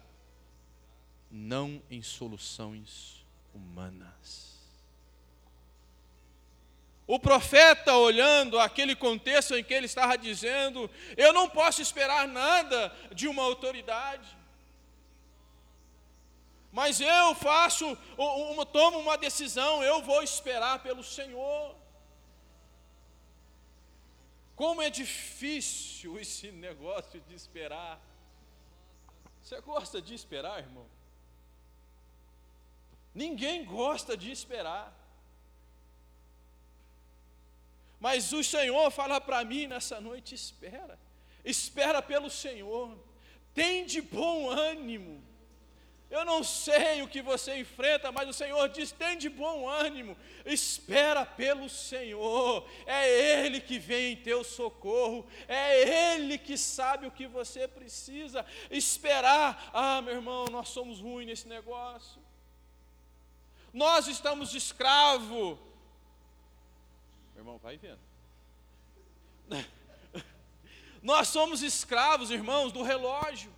não 1.31 1.81
em 1.89 2.01
soluções 2.01 3.25
humanas. 3.53 4.54
O 7.07 7.19
profeta, 7.19 7.93
olhando 7.95 8.59
aquele 8.59 8.95
contexto 8.95 9.55
em 9.55 9.63
que 9.63 9.73
ele 9.73 9.85
estava 9.85 10.17
dizendo: 10.17 10.89
Eu 11.15 11.31
não 11.33 11.47
posso 11.47 11.81
esperar 11.81 12.27
nada 12.27 12.91
de 13.13 13.27
uma 13.27 13.43
autoridade, 13.43 14.35
mas 16.71 16.99
eu 16.99 17.33
faço, 17.35 17.97
uma, 18.17 18.65
tomo 18.65 18.99
uma 18.99 19.17
decisão, 19.17 19.81
eu 19.81 20.01
vou 20.01 20.21
esperar 20.21 20.83
pelo 20.83 21.03
Senhor. 21.03 21.73
Como 24.55 24.81
é 24.81 24.89
difícil 24.89 26.17
esse 26.19 26.51
negócio 26.51 27.21
de 27.21 27.33
esperar. 27.33 27.97
Você 29.41 29.61
gosta 29.61 30.01
de 30.01 30.15
esperar, 30.15 30.59
irmão? 30.59 30.85
Ninguém 33.13 33.63
gosta 33.63 34.17
de 34.17 34.31
esperar. 34.31 35.04
Mas 37.99 38.33
o 38.33 38.43
Senhor 38.43 38.91
fala 38.91 39.19
para 39.19 39.43
mim 39.43 39.67
nessa 39.67 39.99
noite: 40.01 40.35
espera, 40.35 40.99
espera 41.43 42.01
pelo 42.01 42.29
Senhor, 42.29 42.97
tem 43.53 43.85
de 43.85 44.01
bom 44.01 44.49
ânimo. 44.49 45.23
Eu 46.09 46.23
não 46.23 46.43
sei 46.43 47.01
o 47.01 47.07
que 47.07 47.21
você 47.21 47.57
enfrenta, 47.57 48.11
mas 48.11 48.29
o 48.29 48.33
Senhor 48.33 48.69
diz: 48.69 48.91
tem 48.91 49.17
de 49.17 49.27
bom 49.27 49.67
ânimo, 49.67 50.15
espera 50.45 51.25
pelo 51.25 51.67
Senhor, 51.67 52.65
é 52.85 53.43
Ele 53.43 53.59
que 53.59 53.79
vem 53.79 54.13
em 54.13 54.15
teu 54.15 54.43
socorro, 54.43 55.25
é 55.47 56.13
Ele 56.13 56.37
que 56.37 56.57
sabe 56.57 57.07
o 57.07 57.11
que 57.11 57.27
você 57.27 57.67
precisa. 57.67 58.45
Esperar, 58.69 59.71
ah, 59.73 60.01
meu 60.01 60.13
irmão, 60.13 60.45
nós 60.51 60.69
somos 60.69 60.99
ruins 60.99 61.25
nesse 61.25 61.47
negócio, 61.47 62.21
nós 63.73 64.07
estamos 64.07 64.53
escravos 64.53 65.57
irmão, 67.45 67.59
vai 67.59 67.77
vendo. 67.77 67.99
Nós 71.01 71.27
somos 71.27 71.61
escravos, 71.61 72.31
irmãos, 72.31 72.71
do 72.71 72.81
relógio. 72.81 73.53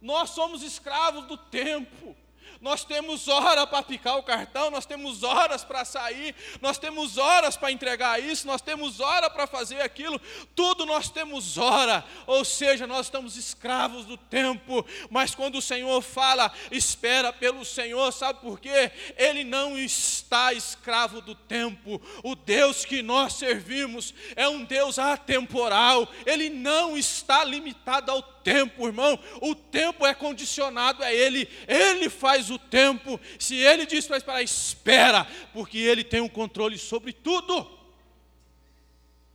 Nós 0.00 0.30
somos 0.30 0.62
escravos 0.62 1.26
do 1.26 1.36
tempo. 1.36 2.16
Nós 2.60 2.84
temos 2.84 3.26
hora 3.28 3.66
para 3.66 3.82
picar 3.82 4.16
o 4.18 4.22
cartão, 4.22 4.70
nós 4.70 4.86
temos 4.86 5.24
horas 5.24 5.64
para 5.64 5.84
sair, 5.84 6.32
nós 6.60 6.78
temos 6.78 7.18
horas 7.18 7.56
para 7.56 7.72
entregar 7.72 8.22
isso, 8.22 8.46
nós 8.46 8.62
temos 8.62 9.00
hora 9.00 9.28
para 9.28 9.48
fazer 9.48 9.80
aquilo, 9.80 10.20
tudo 10.54 10.86
nós 10.86 11.10
temos 11.10 11.58
hora, 11.58 12.04
ou 12.24 12.44
seja, 12.44 12.86
nós 12.86 13.06
estamos 13.06 13.36
escravos 13.36 14.04
do 14.04 14.16
tempo, 14.16 14.86
mas 15.10 15.34
quando 15.34 15.56
o 15.56 15.62
Senhor 15.62 16.00
fala, 16.02 16.52
espera 16.70 17.32
pelo 17.32 17.64
Senhor, 17.64 18.12
sabe 18.12 18.40
por 18.40 18.60
quê? 18.60 18.92
Ele 19.16 19.42
não 19.42 19.76
está 19.76 20.21
escravo 20.54 21.20
do 21.20 21.34
tempo, 21.34 22.00
o 22.22 22.34
Deus 22.34 22.84
que 22.84 23.02
nós 23.02 23.34
servimos 23.34 24.14
é 24.34 24.48
um 24.48 24.64
Deus 24.64 24.98
atemporal, 24.98 26.08
ele 26.24 26.48
não 26.48 26.96
está 26.96 27.44
limitado 27.44 28.10
ao 28.10 28.22
tempo, 28.22 28.86
irmão, 28.86 29.18
o 29.40 29.54
tempo 29.54 30.06
é 30.06 30.14
condicionado 30.14 31.02
a 31.02 31.12
Ele, 31.12 31.48
Ele 31.66 32.08
faz 32.08 32.50
o 32.50 32.58
tempo. 32.58 33.20
Se 33.38 33.56
Ele 33.56 33.86
diz 33.86 34.06
para 34.06 34.16
esperar, 34.16 34.42
espera, 34.42 35.26
porque 35.52 35.78
Ele 35.78 36.04
tem 36.04 36.20
o 36.20 36.24
um 36.24 36.28
controle 36.28 36.78
sobre 36.78 37.12
tudo. 37.12 37.78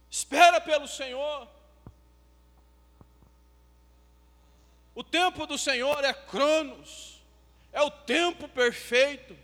Espera 0.09 0.59
pelo 0.61 0.87
Senhor. 0.87 1.47
O 4.95 5.03
tempo 5.03 5.45
do 5.45 5.57
Senhor 5.57 6.03
é 6.03 6.13
Cronos, 6.13 7.21
é 7.71 7.81
o 7.81 7.91
tempo 7.91 8.47
perfeito. 8.47 9.37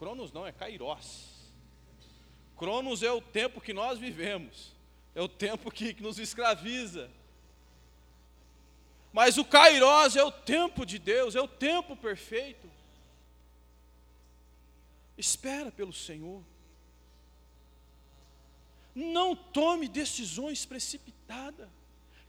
Cronos 0.00 0.32
não, 0.32 0.46
é 0.46 0.50
Kairos. 0.50 1.28
Cronos 2.56 3.02
é 3.02 3.12
o 3.12 3.20
tempo 3.20 3.60
que 3.60 3.74
nós 3.74 3.98
vivemos, 3.98 4.74
é 5.14 5.20
o 5.20 5.28
tempo 5.28 5.70
que, 5.70 5.92
que 5.92 6.02
nos 6.02 6.18
escraviza. 6.18 7.10
Mas 9.12 9.36
o 9.36 9.44
Kairos 9.44 10.16
é 10.16 10.24
o 10.24 10.32
tempo 10.32 10.86
de 10.86 10.98
Deus, 10.98 11.34
é 11.34 11.40
o 11.42 11.46
tempo 11.46 11.94
perfeito. 11.94 12.70
Espera 15.18 15.70
pelo 15.70 15.92
Senhor. 15.92 16.42
Não 18.94 19.36
tome 19.36 19.86
decisões 19.86 20.64
precipitadas. 20.64 21.68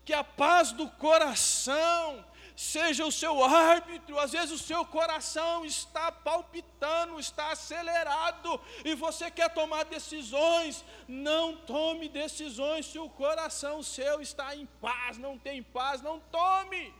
Que 0.03 0.11
a 0.11 0.25
paz 0.25 0.73
do 0.73 0.89
coração 0.89 2.25
seja 2.61 3.03
o 3.03 3.11
seu 3.11 3.43
árbitro. 3.43 4.19
Às 4.19 4.33
vezes 4.33 4.51
o 4.51 4.57
seu 4.57 4.85
coração 4.85 5.65
está 5.65 6.11
palpitando, 6.11 7.19
está 7.19 7.51
acelerado 7.51 8.61
e 8.85 8.93
você 8.93 9.31
quer 9.31 9.49
tomar 9.49 9.85
decisões. 9.85 10.85
Não 11.07 11.57
tome 11.57 12.07
decisões 12.07 12.85
se 12.85 12.99
o 12.99 13.09
coração 13.09 13.81
seu 13.81 14.21
está 14.21 14.55
em 14.55 14.67
paz, 14.79 15.17
não 15.17 15.39
tem 15.39 15.63
paz, 15.63 16.03
não 16.03 16.19
tome. 16.19 16.93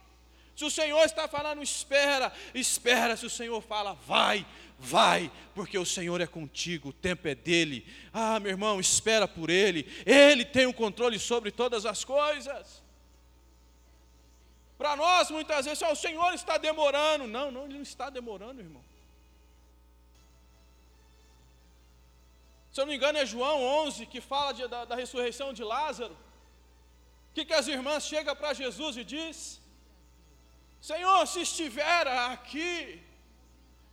Se 0.56 0.64
o 0.64 0.70
Senhor 0.70 1.04
está 1.04 1.28
falando, 1.28 1.62
espera, 1.62 2.32
espera. 2.52 3.16
Se 3.16 3.24
o 3.24 3.30
Senhor 3.30 3.62
fala, 3.62 3.94
vai, 3.94 4.44
vai, 4.76 5.30
porque 5.54 5.78
o 5.78 5.86
Senhor 5.86 6.20
é 6.20 6.26
contigo, 6.26 6.88
o 6.88 6.92
tempo 6.92 7.28
é 7.28 7.36
dele. 7.36 7.86
Ah, 8.12 8.40
meu 8.40 8.50
irmão, 8.50 8.80
espera 8.80 9.28
por 9.28 9.48
ele, 9.48 9.86
ele 10.04 10.44
tem 10.44 10.66
o 10.66 10.74
controle 10.74 11.20
sobre 11.20 11.52
todas 11.52 11.86
as 11.86 12.04
coisas. 12.04 12.81
Para 14.82 14.96
nós, 14.96 15.30
muitas 15.30 15.64
vezes, 15.66 15.80
oh, 15.88 15.92
o 15.92 16.00
Senhor 16.04 16.30
está 16.34 16.54
demorando. 16.58 17.24
Não, 17.34 17.52
não, 17.54 17.66
ele 17.66 17.74
não 17.74 17.82
está 17.90 18.06
demorando, 18.10 18.60
irmão. 18.60 18.84
Se 22.72 22.80
eu 22.80 22.84
não 22.84 22.90
me 22.90 22.96
engano, 22.96 23.16
é 23.16 23.24
João 23.24 23.58
11 23.84 24.06
que 24.12 24.20
fala 24.20 24.50
de, 24.58 24.66
da, 24.72 24.80
da, 24.84 24.96
ressurreição 25.02 25.48
de 25.58 25.62
Lázaro. 25.62 26.14
O 27.28 27.34
que, 27.34 27.44
que 27.44 27.54
as 27.60 27.68
irmãs 27.68 28.08
chegam 28.12 28.34
para 28.34 28.54
Jesus 28.54 28.96
e 28.96 29.04
diz? 29.04 29.36
Senhor, 30.90 31.20
se 31.28 31.42
estiver 31.42 32.08
aqui, 32.08 33.00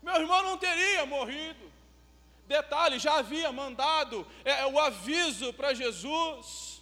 meu 0.01 0.15
irmão 0.23 0.41
não 0.41 0.57
teria 0.57 1.05
morrido. 1.05 1.71
Detalhe, 2.47 2.97
já 2.97 3.13
havia 3.19 3.51
mandado 3.51 4.25
é, 4.43 4.65
o 4.65 4.79
aviso 4.79 5.53
para 5.53 5.75
Jesus. 5.83 6.81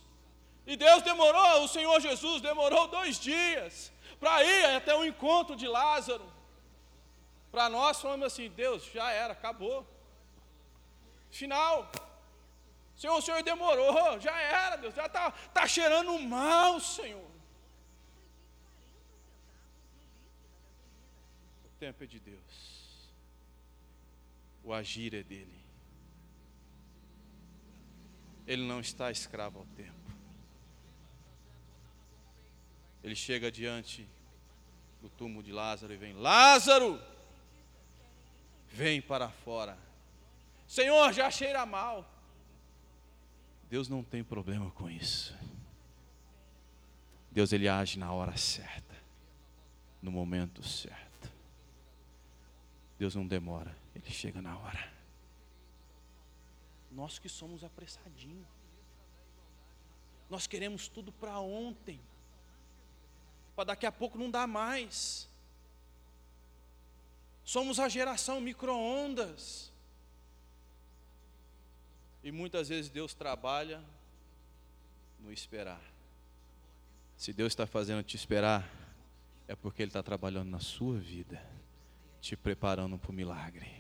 E 0.66 0.78
Deus 0.78 1.04
demorou, 1.04 1.66
o 1.66 1.68
Senhor 1.68 2.00
Jesus 2.00 2.42
demorou 2.50 2.88
dois 2.88 3.20
dias 3.20 3.92
para 4.20 4.44
ir 4.44 4.76
até 4.76 4.96
o 4.96 5.06
encontro 5.06 5.56
de 5.56 5.68
Lázaro. 5.68 6.26
Para 7.52 7.70
nós, 7.70 8.02
falamos 8.02 8.26
assim: 8.26 8.50
Deus, 8.50 8.84
já 8.86 9.12
era, 9.12 9.34
acabou. 9.34 9.86
Final. 11.30 11.90
Senhor, 12.96 13.16
o 13.16 13.22
Senhor 13.22 13.44
demorou, 13.44 14.20
já 14.20 14.40
era, 14.42 14.76
Deus, 14.76 14.96
já 14.96 15.06
está 15.06 15.30
tá 15.30 15.68
cheirando 15.68 16.18
mal, 16.20 16.80
Senhor. 16.80 17.30
O 21.66 21.70
tempo 21.80 22.04
é 22.04 22.08
de 22.08 22.20
Deus, 22.20 23.12
o 24.64 24.74
agir 24.74 25.14
é 25.14 25.22
dele. 25.22 25.64
Ele 28.48 28.66
não 28.66 28.80
está 28.80 29.12
escravo 29.12 29.60
ao 29.60 29.66
tempo. 29.68 30.07
Ele 33.04 33.16
chega 33.16 33.52
diante 33.52 34.08
do 35.02 35.10
túmulo 35.10 35.44
de 35.44 35.52
Lázaro 35.52 35.94
e 35.94 35.98
vem: 35.98 36.14
Lázaro, 36.14 37.02
vem 38.72 39.02
para 39.02 39.30
fora. 39.30 39.78
Senhor, 40.68 41.14
já 41.14 41.32
cheira 41.32 41.66
mal. 41.66 42.06
Deus 43.70 43.88
não 43.88 44.04
tem 44.04 44.24
problema 44.24 44.72
com 44.72 44.90
isso. 44.90 45.36
Deus 47.32 47.52
ele 47.52 47.68
age 47.68 48.00
na 48.00 48.12
hora 48.12 48.36
certa, 48.36 48.96
no 50.02 50.12
momento 50.12 50.64
certo. 50.64 51.32
Deus 52.98 53.14
não 53.14 53.28
demora, 53.28 53.78
ele 53.94 54.10
chega 54.10 54.42
na 54.42 54.58
hora. 54.58 54.92
Nós 56.92 57.20
que 57.20 57.30
somos 57.30 57.64
apressadinhos. 57.64 58.48
Nós 60.30 60.48
queremos 60.48 60.88
tudo 60.88 61.12
para 61.12 61.40
ontem. 61.40 62.02
Para 63.58 63.66
daqui 63.66 63.88
a 63.88 63.92
pouco 63.92 64.20
não 64.20 64.30
dá 64.30 64.46
mais. 64.46 65.28
Somos 67.44 67.80
a 67.80 67.90
geração 67.90 68.40
micro-ondas. 68.40 69.74
E 72.24 72.32
muitas 72.32 72.70
vezes 72.70 72.92
Deus 72.92 73.16
trabalha 73.16 73.84
no 75.20 75.34
esperar. 75.34 75.82
Se 77.16 77.34
Deus 77.34 77.52
está 77.52 77.66
fazendo 77.66 78.04
te 78.04 78.16
esperar, 78.16 78.70
é 79.48 79.56
porque 79.56 79.82
Ele 79.82 79.90
está 79.90 80.04
trabalhando 80.04 80.52
na 80.52 80.60
sua 80.60 81.00
vida, 81.00 81.44
te 82.22 82.38
preparando 82.38 82.96
para 83.00 83.10
o 83.10 83.14
milagre. 83.14 83.72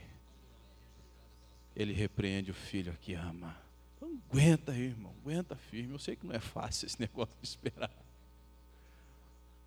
Ele 1.75 1.93
repreende 1.93 2.49
o 2.49 2.55
filho 2.55 2.97
que 2.99 3.13
ama. 3.13 3.55
Então, 3.95 4.19
aguenta 4.27 4.71
aí, 4.71 4.85
irmão, 4.85 5.13
aguenta 5.21 5.55
firme. 5.55 5.93
Eu 5.93 5.99
sei 5.99 6.15
que 6.15 6.25
não 6.25 6.33
é 6.33 6.39
fácil 6.39 6.87
esse 6.87 6.97
negócio 6.99 7.35
de 7.39 7.47
esperar. 7.47 8.06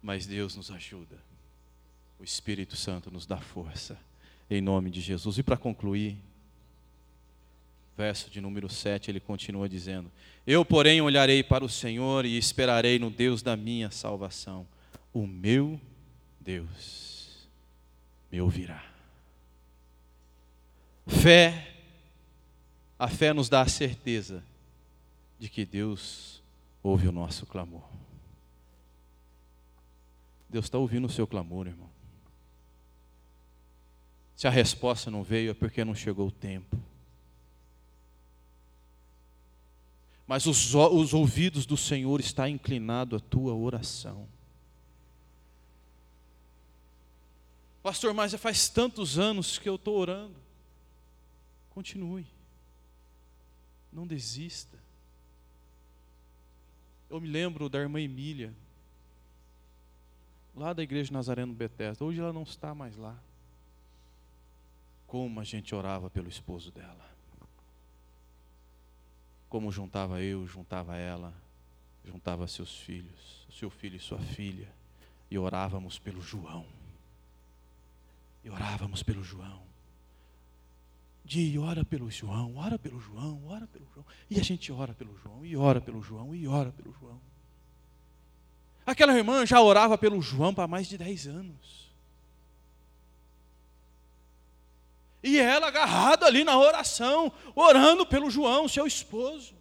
Mas 0.03 0.27
Deus 0.27 0.57
nos 0.57 0.71
ajuda. 0.71 1.19
O 2.19 2.25
Espírito 2.25 2.77
Santo 2.77 3.11
nos 3.11 3.27
dá 3.27 3.39
força. 3.39 3.99
Em 4.51 4.61
nome 4.61 4.91
de 4.91 5.01
Jesus. 5.01 5.39
E 5.39 5.43
para 5.43 5.57
concluir, 5.57 6.17
verso 7.97 8.31
de 8.31 8.41
número 8.41 8.69
7, 8.69 9.11
ele 9.11 9.21
continua 9.21 9.69
dizendo: 9.69 10.11
Eu, 10.47 10.65
porém, 10.65 11.01
olharei 11.01 11.43
para 11.43 11.65
o 11.65 11.69
Senhor 11.69 12.25
e 12.25 12.37
esperarei 12.37 12.99
no 12.99 13.11
Deus 13.11 13.43
da 13.43 13.57
minha 13.57 13.91
salvação. 13.91 14.67
O 15.13 15.27
meu 15.27 15.81
Deus 16.41 17.49
me 18.31 18.41
ouvirá. 18.41 18.85
Fé, 21.07 21.75
a 22.99 23.09
fé 23.09 23.33
nos 23.33 23.49
dá 23.49 23.63
a 23.63 23.69
certeza 23.69 24.43
de 25.39 25.49
que 25.49 25.65
Deus 25.65 26.43
ouve 26.83 27.09
o 27.09 27.13
nosso 27.13 27.47
clamor. 27.47 27.83
Deus 30.51 30.67
está 30.67 30.79
ouvindo 30.79 31.07
o 31.07 31.11
seu 31.11 31.27
clamor, 31.27 31.67
irmão. 31.67 31.89
Se 34.37 34.47
a 34.47 34.51
resposta 34.51 35.11
não 35.11 35.23
veio, 35.23 35.51
é 35.51 35.55
porque 35.55 35.85
não 35.85 35.95
chegou 35.95 36.29
o 36.29 36.33
tempo. 36.33 36.77
mas 40.31 40.47
os, 40.47 40.77
os 40.77 41.13
ouvidos 41.13 41.67
do 41.67 41.77
Senhor 41.77 42.21
estão 42.21 42.47
inclinados 42.47 43.21
à 43.21 43.25
tua 43.25 43.53
oração. 43.53 44.29
Pastor, 47.83 48.15
mas 48.15 48.31
já 48.31 48.39
faz 48.39 48.69
tantos 48.69 49.19
anos 49.19 49.59
que 49.59 49.69
eu 49.69 49.75
estou 49.75 49.99
orando. 49.99 50.37
Continue. 51.71 52.25
Não 53.93 54.07
desista. 54.07 54.79
Eu 57.11 57.21
me 57.21 57.27
lembro 57.27 57.69
da 57.69 57.81
irmã 57.81 58.01
Emília, 58.01 58.55
lá 60.55 60.73
da 60.73 60.83
igreja 60.83 61.13
Nazareno 61.13 61.53
Bethesda. 61.53 62.05
Hoje 62.05 62.21
ela 62.21 62.33
não 62.33 62.43
está 62.43 62.75
mais 62.75 62.97
lá. 62.97 63.17
Como 65.07 65.41
a 65.41 65.45
gente 65.45 65.75
orava 65.75 66.09
pelo 66.09 66.29
esposo 66.29 66.71
dela 66.71 67.11
como 69.51 69.73
juntava 69.73 70.23
eu, 70.23 70.47
juntava 70.47 70.97
ela, 70.97 71.35
juntava 72.05 72.47
seus 72.47 72.79
filhos, 72.79 73.45
seu 73.51 73.69
filho 73.69 73.97
e 73.97 74.01
sua 74.01 74.21
filha, 74.21 74.69
e 75.29 75.37
orávamos 75.37 75.99
pelo 75.99 76.23
João. 76.23 76.65
E 78.45 78.49
orávamos 78.49 79.03
pelo 79.03 79.25
João. 79.25 79.61
De 81.25 81.59
ora 81.59 81.85
pelo 81.85 82.09
João, 82.11 82.57
ora 82.57 82.79
pelo 82.79 83.01
João, 83.01 83.45
ora 83.49 83.67
pelo 83.67 83.87
João. 83.93 84.07
E 84.31 84.39
a 84.39 84.43
gente 84.43 84.71
ora 84.71 84.95
pelo 84.95 85.19
João, 85.19 85.45
e 85.45 85.57
ora 85.57 85.81
pelo 85.81 86.01
João, 86.01 86.33
e 86.33 86.47
ora 86.47 86.71
pelo 86.71 86.93
João. 86.93 87.21
Aquela 88.91 89.17
irmã 89.17 89.47
já 89.47 89.61
orava 89.61 89.97
pelo 89.97 90.21
João 90.21 90.53
para 90.53 90.67
mais 90.67 90.89
de 90.89 90.99
10 90.99 91.29
anos. 91.29 91.93
E 95.23 95.39
ela 95.39 95.69
agarrada 95.69 96.27
ali 96.27 96.43
na 96.43 96.59
oração, 96.59 97.33
orando 97.55 98.05
pelo 98.05 98.29
João, 98.29 98.67
seu 98.67 98.89
esposo. 98.89 99.55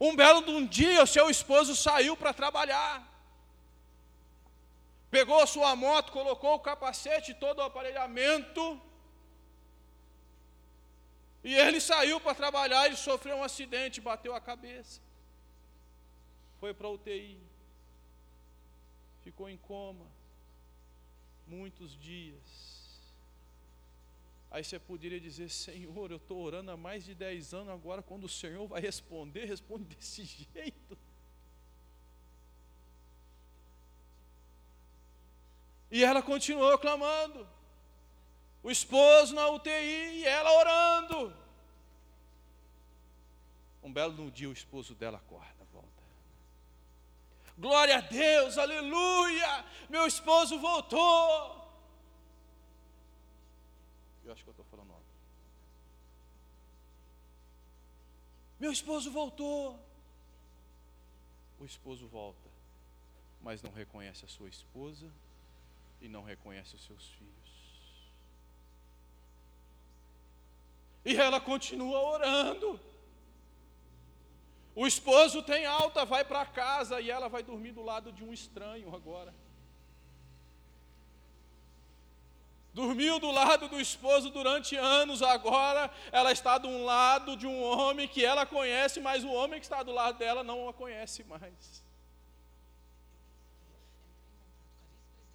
Um 0.00 0.14
belo 0.14 0.40
de 0.44 0.52
um 0.52 0.64
dia, 0.64 1.02
o 1.02 1.06
seu 1.16 1.28
esposo 1.28 1.74
saiu 1.74 2.16
para 2.16 2.32
trabalhar. 2.32 2.94
Pegou 5.10 5.40
a 5.42 5.48
sua 5.48 5.74
moto, 5.74 6.12
colocou 6.12 6.54
o 6.54 6.60
capacete, 6.60 7.34
todo 7.34 7.58
o 7.58 7.62
aparelhamento. 7.62 8.80
E 11.42 11.52
ele 11.56 11.80
saiu 11.80 12.20
para 12.20 12.36
trabalhar, 12.36 12.86
ele 12.86 12.94
sofreu 12.94 13.38
um 13.38 13.42
acidente, 13.42 14.00
bateu 14.00 14.32
a 14.32 14.40
cabeça. 14.40 15.03
Foi 16.64 16.72
para 16.72 16.88
a 16.88 16.90
UTI. 16.90 17.38
Ficou 19.22 19.50
em 19.50 19.56
coma. 19.58 20.06
Muitos 21.46 21.94
dias. 21.94 23.04
Aí 24.50 24.64
você 24.64 24.78
poderia 24.78 25.20
dizer: 25.20 25.50
Senhor, 25.50 26.10
eu 26.10 26.16
estou 26.16 26.42
orando 26.42 26.70
há 26.70 26.76
mais 26.78 27.04
de 27.04 27.14
10 27.14 27.52
anos, 27.52 27.68
agora 27.68 28.00
quando 28.00 28.24
o 28.24 28.30
Senhor 28.30 28.66
vai 28.66 28.80
responder, 28.80 29.44
responde 29.44 29.84
desse 29.94 30.24
jeito. 30.54 30.96
E 35.90 36.02
ela 36.02 36.22
continuou 36.22 36.78
clamando. 36.78 37.46
O 38.62 38.70
esposo 38.70 39.34
na 39.34 39.50
UTI 39.50 40.20
e 40.20 40.24
ela 40.24 40.50
orando. 40.50 41.36
Um 43.82 43.92
belo 43.92 44.30
dia 44.30 44.48
o 44.48 44.52
esposo 44.54 44.94
dela 44.94 45.18
acorda. 45.18 45.53
Glória 47.56 47.98
a 47.98 48.00
Deus, 48.00 48.58
aleluia! 48.58 49.64
Meu 49.88 50.06
esposo 50.06 50.58
voltou. 50.58 51.62
Eu 54.24 54.32
acho 54.32 54.42
que 54.42 54.48
eu 54.48 54.52
estou 54.52 54.66
falando 54.70 54.92
alto. 54.92 55.04
Meu 58.58 58.72
esposo 58.72 59.10
voltou. 59.10 59.78
O 61.60 61.64
esposo 61.64 62.06
volta. 62.08 62.48
mas 63.40 63.62
não 63.62 63.70
reconhece 63.70 64.24
a 64.24 64.28
sua 64.28 64.48
esposa 64.48 65.06
e 66.00 66.08
não 66.08 66.22
reconhece 66.24 66.74
os 66.74 66.84
seus 66.84 67.06
filhos. 67.10 67.54
E 71.04 71.14
ela 71.14 71.38
continua 71.38 72.00
orando. 72.00 72.80
O 74.74 74.86
esposo 74.86 75.42
tem 75.42 75.66
alta, 75.66 76.04
vai 76.04 76.24
para 76.24 76.44
casa 76.44 77.00
e 77.00 77.10
ela 77.10 77.28
vai 77.28 77.42
dormir 77.42 77.72
do 77.72 77.82
lado 77.82 78.12
de 78.12 78.24
um 78.24 78.32
estranho 78.32 78.94
agora. 78.94 79.32
Dormiu 82.72 83.20
do 83.20 83.30
lado 83.30 83.68
do 83.68 83.80
esposo 83.80 84.30
durante 84.30 84.74
anos, 84.74 85.22
agora 85.22 85.88
ela 86.10 86.32
está 86.32 86.58
um 86.66 86.84
lado 86.84 87.36
de 87.36 87.46
um 87.46 87.62
homem 87.62 88.08
que 88.08 88.24
ela 88.24 88.44
conhece, 88.44 89.00
mas 89.00 89.22
o 89.22 89.30
homem 89.30 89.60
que 89.60 89.66
está 89.66 89.80
do 89.84 89.92
lado 89.92 90.18
dela 90.18 90.42
não 90.42 90.68
a 90.68 90.72
conhece 90.72 91.22
mais. 91.22 91.84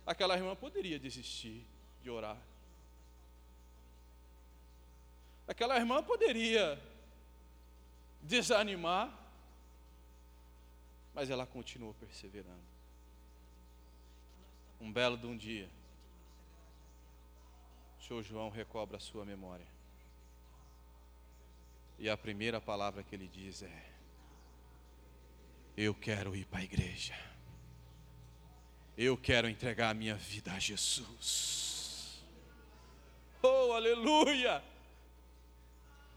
Aquela 0.06 0.36
irmã 0.36 0.54
poderia 0.54 0.99
desistir 0.99 1.65
de 2.02 2.10
orar. 2.10 2.36
Aquela 5.47 5.78
irmã 5.78 6.04
poderia 6.04 6.78
desanimar, 8.21 9.17
mas 11.13 11.30
ela 11.30 11.45
continuou 11.45 11.93
perseverando. 11.93 12.80
Um 14.80 14.91
belo 14.91 15.17
de 15.17 15.26
um 15.26 15.36
dia, 15.36 15.69
o 18.00 18.04
senhor 18.04 18.24
João 18.24 18.50
recobra 18.50 18.98
a 18.98 19.00
sua 19.00 19.26
memória. 19.26 19.67
E 21.98 22.10
a 22.10 22.15
primeira 22.15 22.62
palavra 22.62 23.04
que 23.04 23.13
ele 23.13 23.28
diz 23.28 23.62
é: 23.62 23.86
Eu 25.76 25.93
quero 25.93 26.36
ir 26.36 26.45
para 26.45 26.60
a 26.60 26.63
igreja. 26.63 27.13
Eu 28.98 29.17
quero 29.17 29.50
entregar 29.50 29.89
a 29.89 29.93
minha 29.93 30.15
vida 30.15 30.52
a 30.54 30.60
Jesus. 30.60 32.24
Oh, 33.41 33.74
aleluia! 33.74 34.63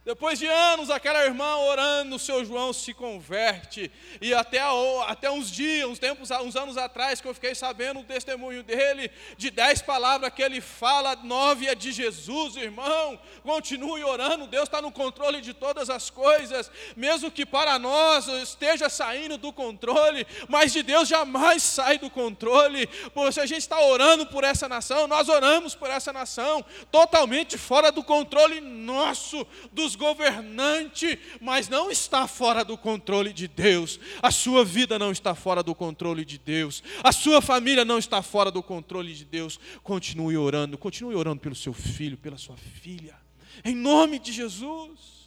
Depois 0.05 0.37
de 0.37 0.49
anos, 0.49 0.91
aquela 0.91 1.25
irmã 1.25 1.59
orando, 1.59 2.17
o 2.17 2.19
seu 2.19 2.45
João 2.45 2.73
se 2.73 2.93
converte. 2.93 3.88
E 4.21 4.35
até, 4.35 4.61
até 5.07 5.31
uns 5.31 5.49
dias, 5.49 5.88
uns 5.88 6.01
tempos, 6.01 6.29
uns 6.29 6.57
anos 6.57 6.77
atrás, 6.77 7.21
que 7.21 7.29
eu 7.29 7.35
fiquei 7.35 7.55
sabendo 7.55 8.01
o 8.01 8.05
testemunho 8.05 8.65
dele, 8.65 9.12
de 9.37 9.49
dez 9.49 9.81
palavras 9.81 10.33
que 10.35 10.43
ele 10.43 10.61
fala, 10.61 11.15
nove 11.15 11.69
é 11.69 11.75
de 11.77 11.93
Jesus, 11.93 12.57
irmão. 12.57 13.17
Continue 13.45 14.03
orando, 14.03 14.49
Deus 14.49 14.65
está 14.65 14.83
no 14.83 14.91
controle 14.91 15.41
de 15.41 15.55
todas 15.55 15.88
as 15.88 16.11
coisas, 16.11 16.69
mesmo 16.97 17.31
que 17.31 17.47
para 17.47 17.79
nós 17.79 18.27
esteja 18.27 18.88
saindo 18.88 19.38
do 19.38 19.53
controle, 19.53 20.27
mas 20.49 20.73
de 20.73 20.83
Deus 20.83 21.07
jamais 21.07 21.62
sai 21.62 21.99
do 21.99 22.11
controle. 22.11 22.88
Porque 23.15 23.31
se 23.31 23.41
a 23.41 23.47
gente 23.47 23.61
está 23.61 23.81
orando 23.81 24.27
por 24.27 24.43
essa 24.43 24.69
nação, 24.69 25.07
nós 25.07 25.29
oramos 25.29 25.77
por 25.77 25.88
essa 25.88 26.12
nação, 26.12 26.65
totalmente 26.91 27.57
fora 27.57 27.93
do 27.93 28.03
controle 28.03 28.61
nosso, 28.61 29.47
dos 29.71 29.92
governante, 29.97 31.19
mas 31.41 31.69
não 31.69 31.91
está 31.91 32.27
fora 32.27 32.65
do 32.65 32.77
controle 32.77 33.33
de 33.33 33.49
Deus. 33.49 33.99
A 34.23 34.31
sua 34.31 34.65
vida 34.65 34.99
não 34.99 35.11
está 35.11 35.35
fora 35.35 35.63
do 35.63 35.75
controle 35.75 36.25
de 36.25 36.39
Deus. 36.39 36.83
A 37.03 37.13
sua 37.13 37.41
família 37.41 37.85
não 37.85 37.99
está 37.99 38.23
fora 38.23 38.51
do 38.51 38.63
controle 38.63 39.15
de 39.15 39.25
Deus. 39.25 39.59
Continue 39.83 40.37
orando, 40.37 40.77
continue 40.79 41.15
orando 41.15 41.41
pelo 41.41 41.55
seu 41.55 41.73
filho, 41.73 42.17
pela 42.17 42.37
sua 42.37 42.57
filha. 42.57 43.17
Em 43.65 43.75
nome 43.75 44.19
de 44.19 44.33
Jesus. 44.33 45.23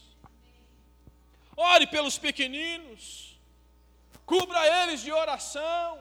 Ore 1.55 1.87
pelos 1.87 2.17
pequeninos. 2.17 3.39
Cubra 4.25 4.83
eles 4.83 5.01
de 5.01 5.11
oração. 5.11 5.99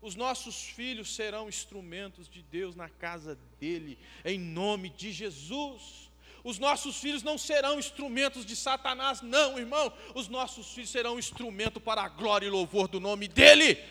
Os 0.00 0.14
nossos 0.14 0.62
filhos 0.62 1.14
serão 1.14 1.48
instrumentos 1.48 2.28
de 2.28 2.42
Deus 2.42 2.76
na 2.76 2.88
casa 2.88 3.36
dele, 3.58 3.98
em 4.24 4.38
nome 4.38 4.88
de 4.90 5.10
Jesus. 5.10 6.05
Os 6.46 6.60
nossos 6.60 6.98
filhos 6.98 7.24
não 7.24 7.36
serão 7.36 7.76
instrumentos 7.76 8.46
de 8.46 8.54
Satanás, 8.54 9.20
não, 9.20 9.58
irmão. 9.58 9.92
Os 10.14 10.28
nossos 10.28 10.68
filhos 10.68 10.90
serão 10.90 11.18
instrumento 11.18 11.80
para 11.80 12.02
a 12.02 12.08
glória 12.08 12.46
e 12.46 12.50
louvor 12.50 12.86
do 12.86 13.00
nome 13.00 13.26
dEle. 13.26 13.82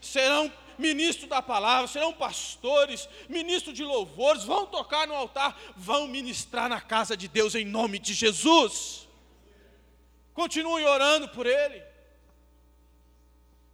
Serão 0.00 0.50
ministros 0.78 1.28
da 1.28 1.42
palavra, 1.42 1.86
serão 1.86 2.10
pastores, 2.14 3.06
ministros 3.28 3.76
de 3.76 3.84
louvores, 3.84 4.42
vão 4.42 4.64
tocar 4.64 5.06
no 5.06 5.12
altar, 5.12 5.54
vão 5.76 6.08
ministrar 6.08 6.66
na 6.70 6.80
casa 6.80 7.14
de 7.14 7.28
Deus 7.28 7.54
em 7.54 7.66
nome 7.66 7.98
de 7.98 8.14
Jesus. 8.14 9.06
Continue 10.32 10.84
orando 10.84 11.28
por 11.28 11.44
ele. 11.44 11.82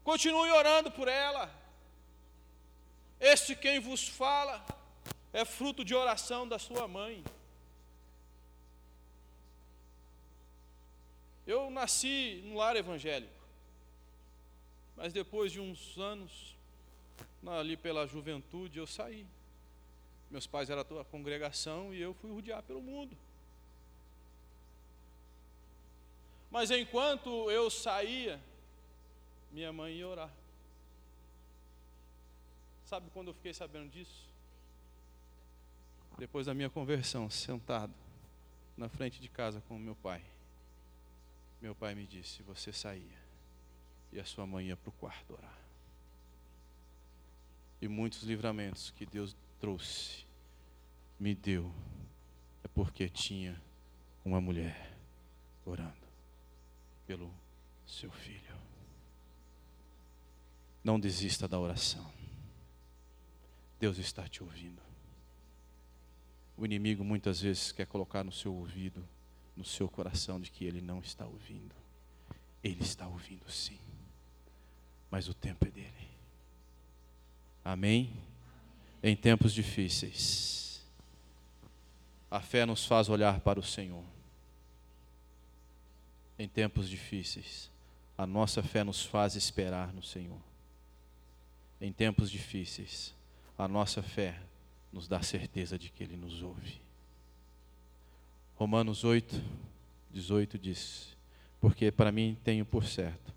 Continue 0.03 0.51
orando 0.51 0.91
por 0.91 1.07
ela. 1.07 1.49
Este 3.21 3.55
quem 3.55 3.79
vos 3.79 4.09
fala 4.09 4.67
é 5.33 5.45
fruto 5.45 5.85
de 5.85 5.95
oração 5.95 6.49
da 6.49 6.59
sua 6.59 6.89
mãe. 6.89 7.23
Eu 11.47 11.71
nasci 11.71 12.41
num 12.45 12.57
lar 12.57 12.75
evangélico, 12.75 13.33
mas 14.97 15.13
depois 15.13 15.53
de 15.53 15.61
uns 15.61 15.99
anos, 15.99 16.57
ali 17.47 17.77
pela 17.77 18.07
juventude, 18.07 18.79
eu 18.79 18.87
saí. 18.87 19.27
Meus 20.31 20.47
pais 20.47 20.71
eram 20.71 20.85
toda 20.85 21.03
a 21.03 21.05
congregação 21.05 21.93
e 21.93 22.01
eu 22.01 22.15
fui 22.15 22.31
rodear 22.31 22.63
pelo 22.63 22.81
mundo. 22.81 23.17
Mas 26.51 26.71
enquanto 26.71 27.51
eu 27.51 27.69
saía, 27.69 28.41
minha 29.53 29.73
mãe 29.73 29.95
ia 29.95 30.09
orar. 30.09 30.31
Sabe 32.87 33.11
quando 33.13 33.29
eu 33.29 33.35
fiquei 33.35 33.53
sabendo 33.53 33.91
disso? 33.91 34.29
Depois 36.17 36.47
da 36.47 36.55
minha 36.55 36.71
conversão, 36.71 37.29
sentado 37.29 37.93
na 38.77 38.89
frente 38.89 39.21
de 39.21 39.29
casa 39.29 39.63
com 39.69 39.79
meu 39.79 39.97
pai 39.97 40.23
meu 41.61 41.75
pai 41.75 41.95
me 41.95 42.07
disse: 42.07 42.43
você 42.43 42.73
saía 42.73 43.25
e 44.13 44.21
a 44.21 44.25
sua 44.25 44.47
mãe 44.47 44.69
ia 44.69 44.77
para 44.77 44.91
o 44.91 44.93
quarto 44.93 45.35
orar. 45.35 45.59
E 47.81 47.89
muitos 47.89 48.23
livramentos 48.23 48.91
que 48.91 49.05
Deus 49.05 49.37
trouxe, 49.59 50.25
me 51.19 51.35
deu, 51.35 51.73
é 52.63 52.69
porque 52.69 53.09
tinha 53.09 53.61
uma 54.25 54.41
mulher 54.41 54.97
orando 55.65 56.07
pelo 57.07 57.31
seu 57.87 58.11
filho. 58.11 58.55
Não 60.83 61.01
desista 61.01 61.49
da 61.49 61.59
oração. 61.59 62.13
Deus 63.81 63.99
está 63.99 64.29
te 64.29 64.43
ouvindo. 64.43 64.83
O 66.57 66.65
inimigo 66.65 67.03
muitas 67.03 67.41
vezes 67.41 67.73
quer 67.73 67.87
colocar 67.87 68.23
no 68.23 68.33
seu 68.33 68.55
ouvido 68.55 69.07
no 69.57 69.65
seu 69.65 69.89
coração 69.89 70.41
de 70.41 70.51
que 70.51 70.65
ele 70.65 70.81
não 70.81 71.01
está 71.01 71.25
ouvindo. 71.25 71.75
Ele 72.63 72.83
está 72.83 73.07
ouvindo 73.07 73.51
sim, 73.51 73.79
mas 75.11 75.29
o 75.29 75.35
tempo 75.35 75.67
é 75.67 75.71
dele. 75.71 76.09
Amém? 77.65 78.13
Em 79.03 79.15
tempos 79.15 79.53
difíceis, 79.53 80.83
a 82.31 82.41
fé 82.41 82.65
nos 82.65 82.87
faz 82.87 83.09
olhar 83.09 83.41
para 83.41 83.61
o 83.61 83.63
Senhor. 83.63 84.03
Em 86.39 86.49
tempos 86.49 86.89
difíceis, 86.89 87.71
a 88.17 88.27
nossa 88.27 88.63
fé 88.63 88.83
nos 88.83 89.05
faz 89.05 89.37
esperar 89.37 89.93
no 89.93 90.03
Senhor. 90.03 90.41
Em 91.81 91.93
tempos 91.93 92.31
difíceis, 92.31 93.15
a 93.59 93.69
nossa 93.69 94.03
fé 94.03 94.41
nos 94.93 95.07
dá 95.07 95.23
certeza 95.23 95.79
de 95.79 95.91
que 95.91 96.03
Ele 96.03 96.17
nos 96.17 96.43
ouve. 96.43 96.84
Romanos 98.57 99.05
8, 99.05 99.43
18 100.11 100.59
diz: 100.59 101.17
Porque 101.61 101.91
para 101.91 102.13
mim 102.13 102.37
tenho 102.45 102.65
por 102.65 102.85
certo 102.85 103.33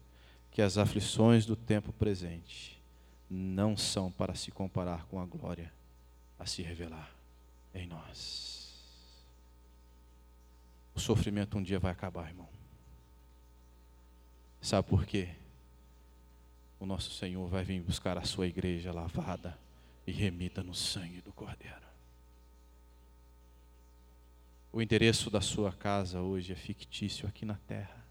que 0.51 0.61
as 0.61 0.77
aflições 0.77 1.45
do 1.45 1.55
tempo 1.55 1.91
presente 1.93 2.81
não 3.29 3.75
são 3.75 4.11
para 4.11 4.35
se 4.35 4.51
comparar 4.51 5.05
com 5.05 5.19
a 5.19 5.25
glória 5.25 5.71
a 6.39 6.45
se 6.45 6.61
revelar 6.61 7.11
em 7.73 7.87
nós. 7.87 8.73
O 10.95 10.99
sofrimento 10.99 11.57
um 11.57 11.63
dia 11.63 11.79
vai 11.79 11.91
acabar, 11.91 12.29
irmão. 12.29 12.49
Sabe 14.61 14.87
por 14.87 15.05
quê? 15.05 15.29
O 16.79 16.85
nosso 16.85 17.11
Senhor 17.11 17.47
vai 17.47 17.63
vir 17.63 17.81
buscar 17.81 18.17
a 18.17 18.23
sua 18.23 18.47
igreja 18.47 18.91
lavada 18.91 19.57
e 20.05 20.11
remida 20.11 20.63
no 20.63 20.73
sangue 20.73 21.21
do 21.21 21.31
Cordeiro. 21.31 21.86
O 24.71 24.81
endereço 24.81 25.29
da 25.29 25.41
sua 25.41 25.71
casa 25.71 26.21
hoje 26.21 26.51
é 26.51 26.55
fictício 26.55 27.27
aqui 27.27 27.45
na 27.45 27.55
terra. 27.67 28.05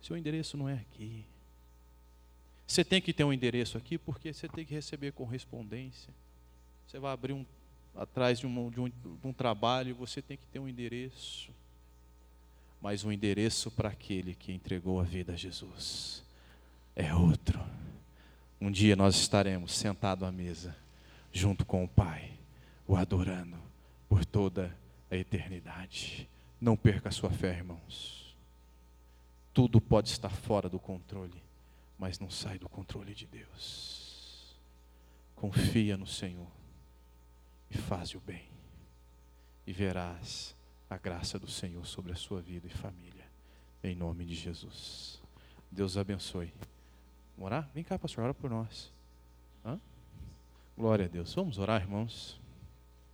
Seu 0.00 0.16
endereço 0.16 0.56
não 0.56 0.68
é 0.68 0.74
aqui. 0.74 1.24
Você 2.66 2.84
tem 2.84 3.00
que 3.00 3.12
ter 3.12 3.24
um 3.24 3.32
endereço 3.32 3.76
aqui 3.76 3.98
porque 3.98 4.32
você 4.32 4.48
tem 4.48 4.64
que 4.64 4.74
receber 4.74 5.12
correspondência. 5.12 6.12
Você 6.86 6.98
vai 6.98 7.12
abrir 7.12 7.32
um 7.32 7.44
atrás 7.94 8.40
de 8.40 8.46
um, 8.46 8.70
de 8.70 8.80
um, 8.80 8.88
de 8.88 9.26
um 9.26 9.32
trabalho, 9.32 9.90
e 9.90 9.92
você 9.92 10.20
tem 10.20 10.36
que 10.36 10.46
ter 10.46 10.58
um 10.58 10.68
endereço. 10.68 11.50
Mas 12.80 13.04
um 13.04 13.12
endereço 13.12 13.70
para 13.70 13.88
aquele 13.88 14.34
que 14.34 14.52
entregou 14.52 15.00
a 15.00 15.04
vida 15.04 15.32
a 15.32 15.36
Jesus 15.36 16.22
é 16.96 17.14
outro. 17.14 17.60
um 18.60 18.70
dia 18.70 18.94
nós 18.94 19.16
estaremos 19.16 19.72
sentados 19.74 20.26
à 20.26 20.30
mesa, 20.30 20.76
junto 21.32 21.64
com 21.64 21.84
o 21.84 21.88
Pai, 21.88 22.32
o 22.86 22.96
adorando 22.96 23.56
por 24.08 24.24
toda 24.24 24.76
a 25.14 25.18
eternidade. 25.18 26.28
Não 26.60 26.76
perca 26.76 27.08
a 27.08 27.12
sua 27.12 27.30
fé, 27.30 27.56
irmãos. 27.56 28.36
Tudo 29.52 29.80
pode 29.80 30.08
estar 30.08 30.30
fora 30.30 30.68
do 30.68 30.78
controle, 30.78 31.42
mas 31.98 32.18
não 32.18 32.28
sai 32.28 32.58
do 32.58 32.68
controle 32.68 33.14
de 33.14 33.26
Deus. 33.26 34.56
Confia 35.36 35.96
no 35.96 36.06
Senhor 36.06 36.50
e 37.70 37.76
faz 37.78 38.14
o 38.14 38.20
bem, 38.20 38.48
e 39.66 39.72
verás 39.72 40.56
a 40.88 40.96
graça 40.96 41.38
do 41.38 41.48
Senhor 41.48 41.86
sobre 41.86 42.12
a 42.12 42.16
sua 42.16 42.40
vida 42.40 42.66
e 42.66 42.70
família, 42.70 43.26
em 43.82 43.94
nome 43.94 44.24
de 44.24 44.34
Jesus. 44.34 45.20
Deus 45.70 45.96
abençoe. 45.96 46.52
Vamos 47.36 47.46
orar? 47.46 47.68
Vem 47.74 47.82
cá, 47.82 47.98
pastor, 47.98 48.24
ora 48.24 48.34
por 48.34 48.48
nós. 48.48 48.92
Hã? 49.64 49.80
Glória 50.76 51.06
a 51.06 51.08
Deus. 51.08 51.34
Vamos 51.34 51.58
orar, 51.58 51.82
irmãos. 51.82 52.40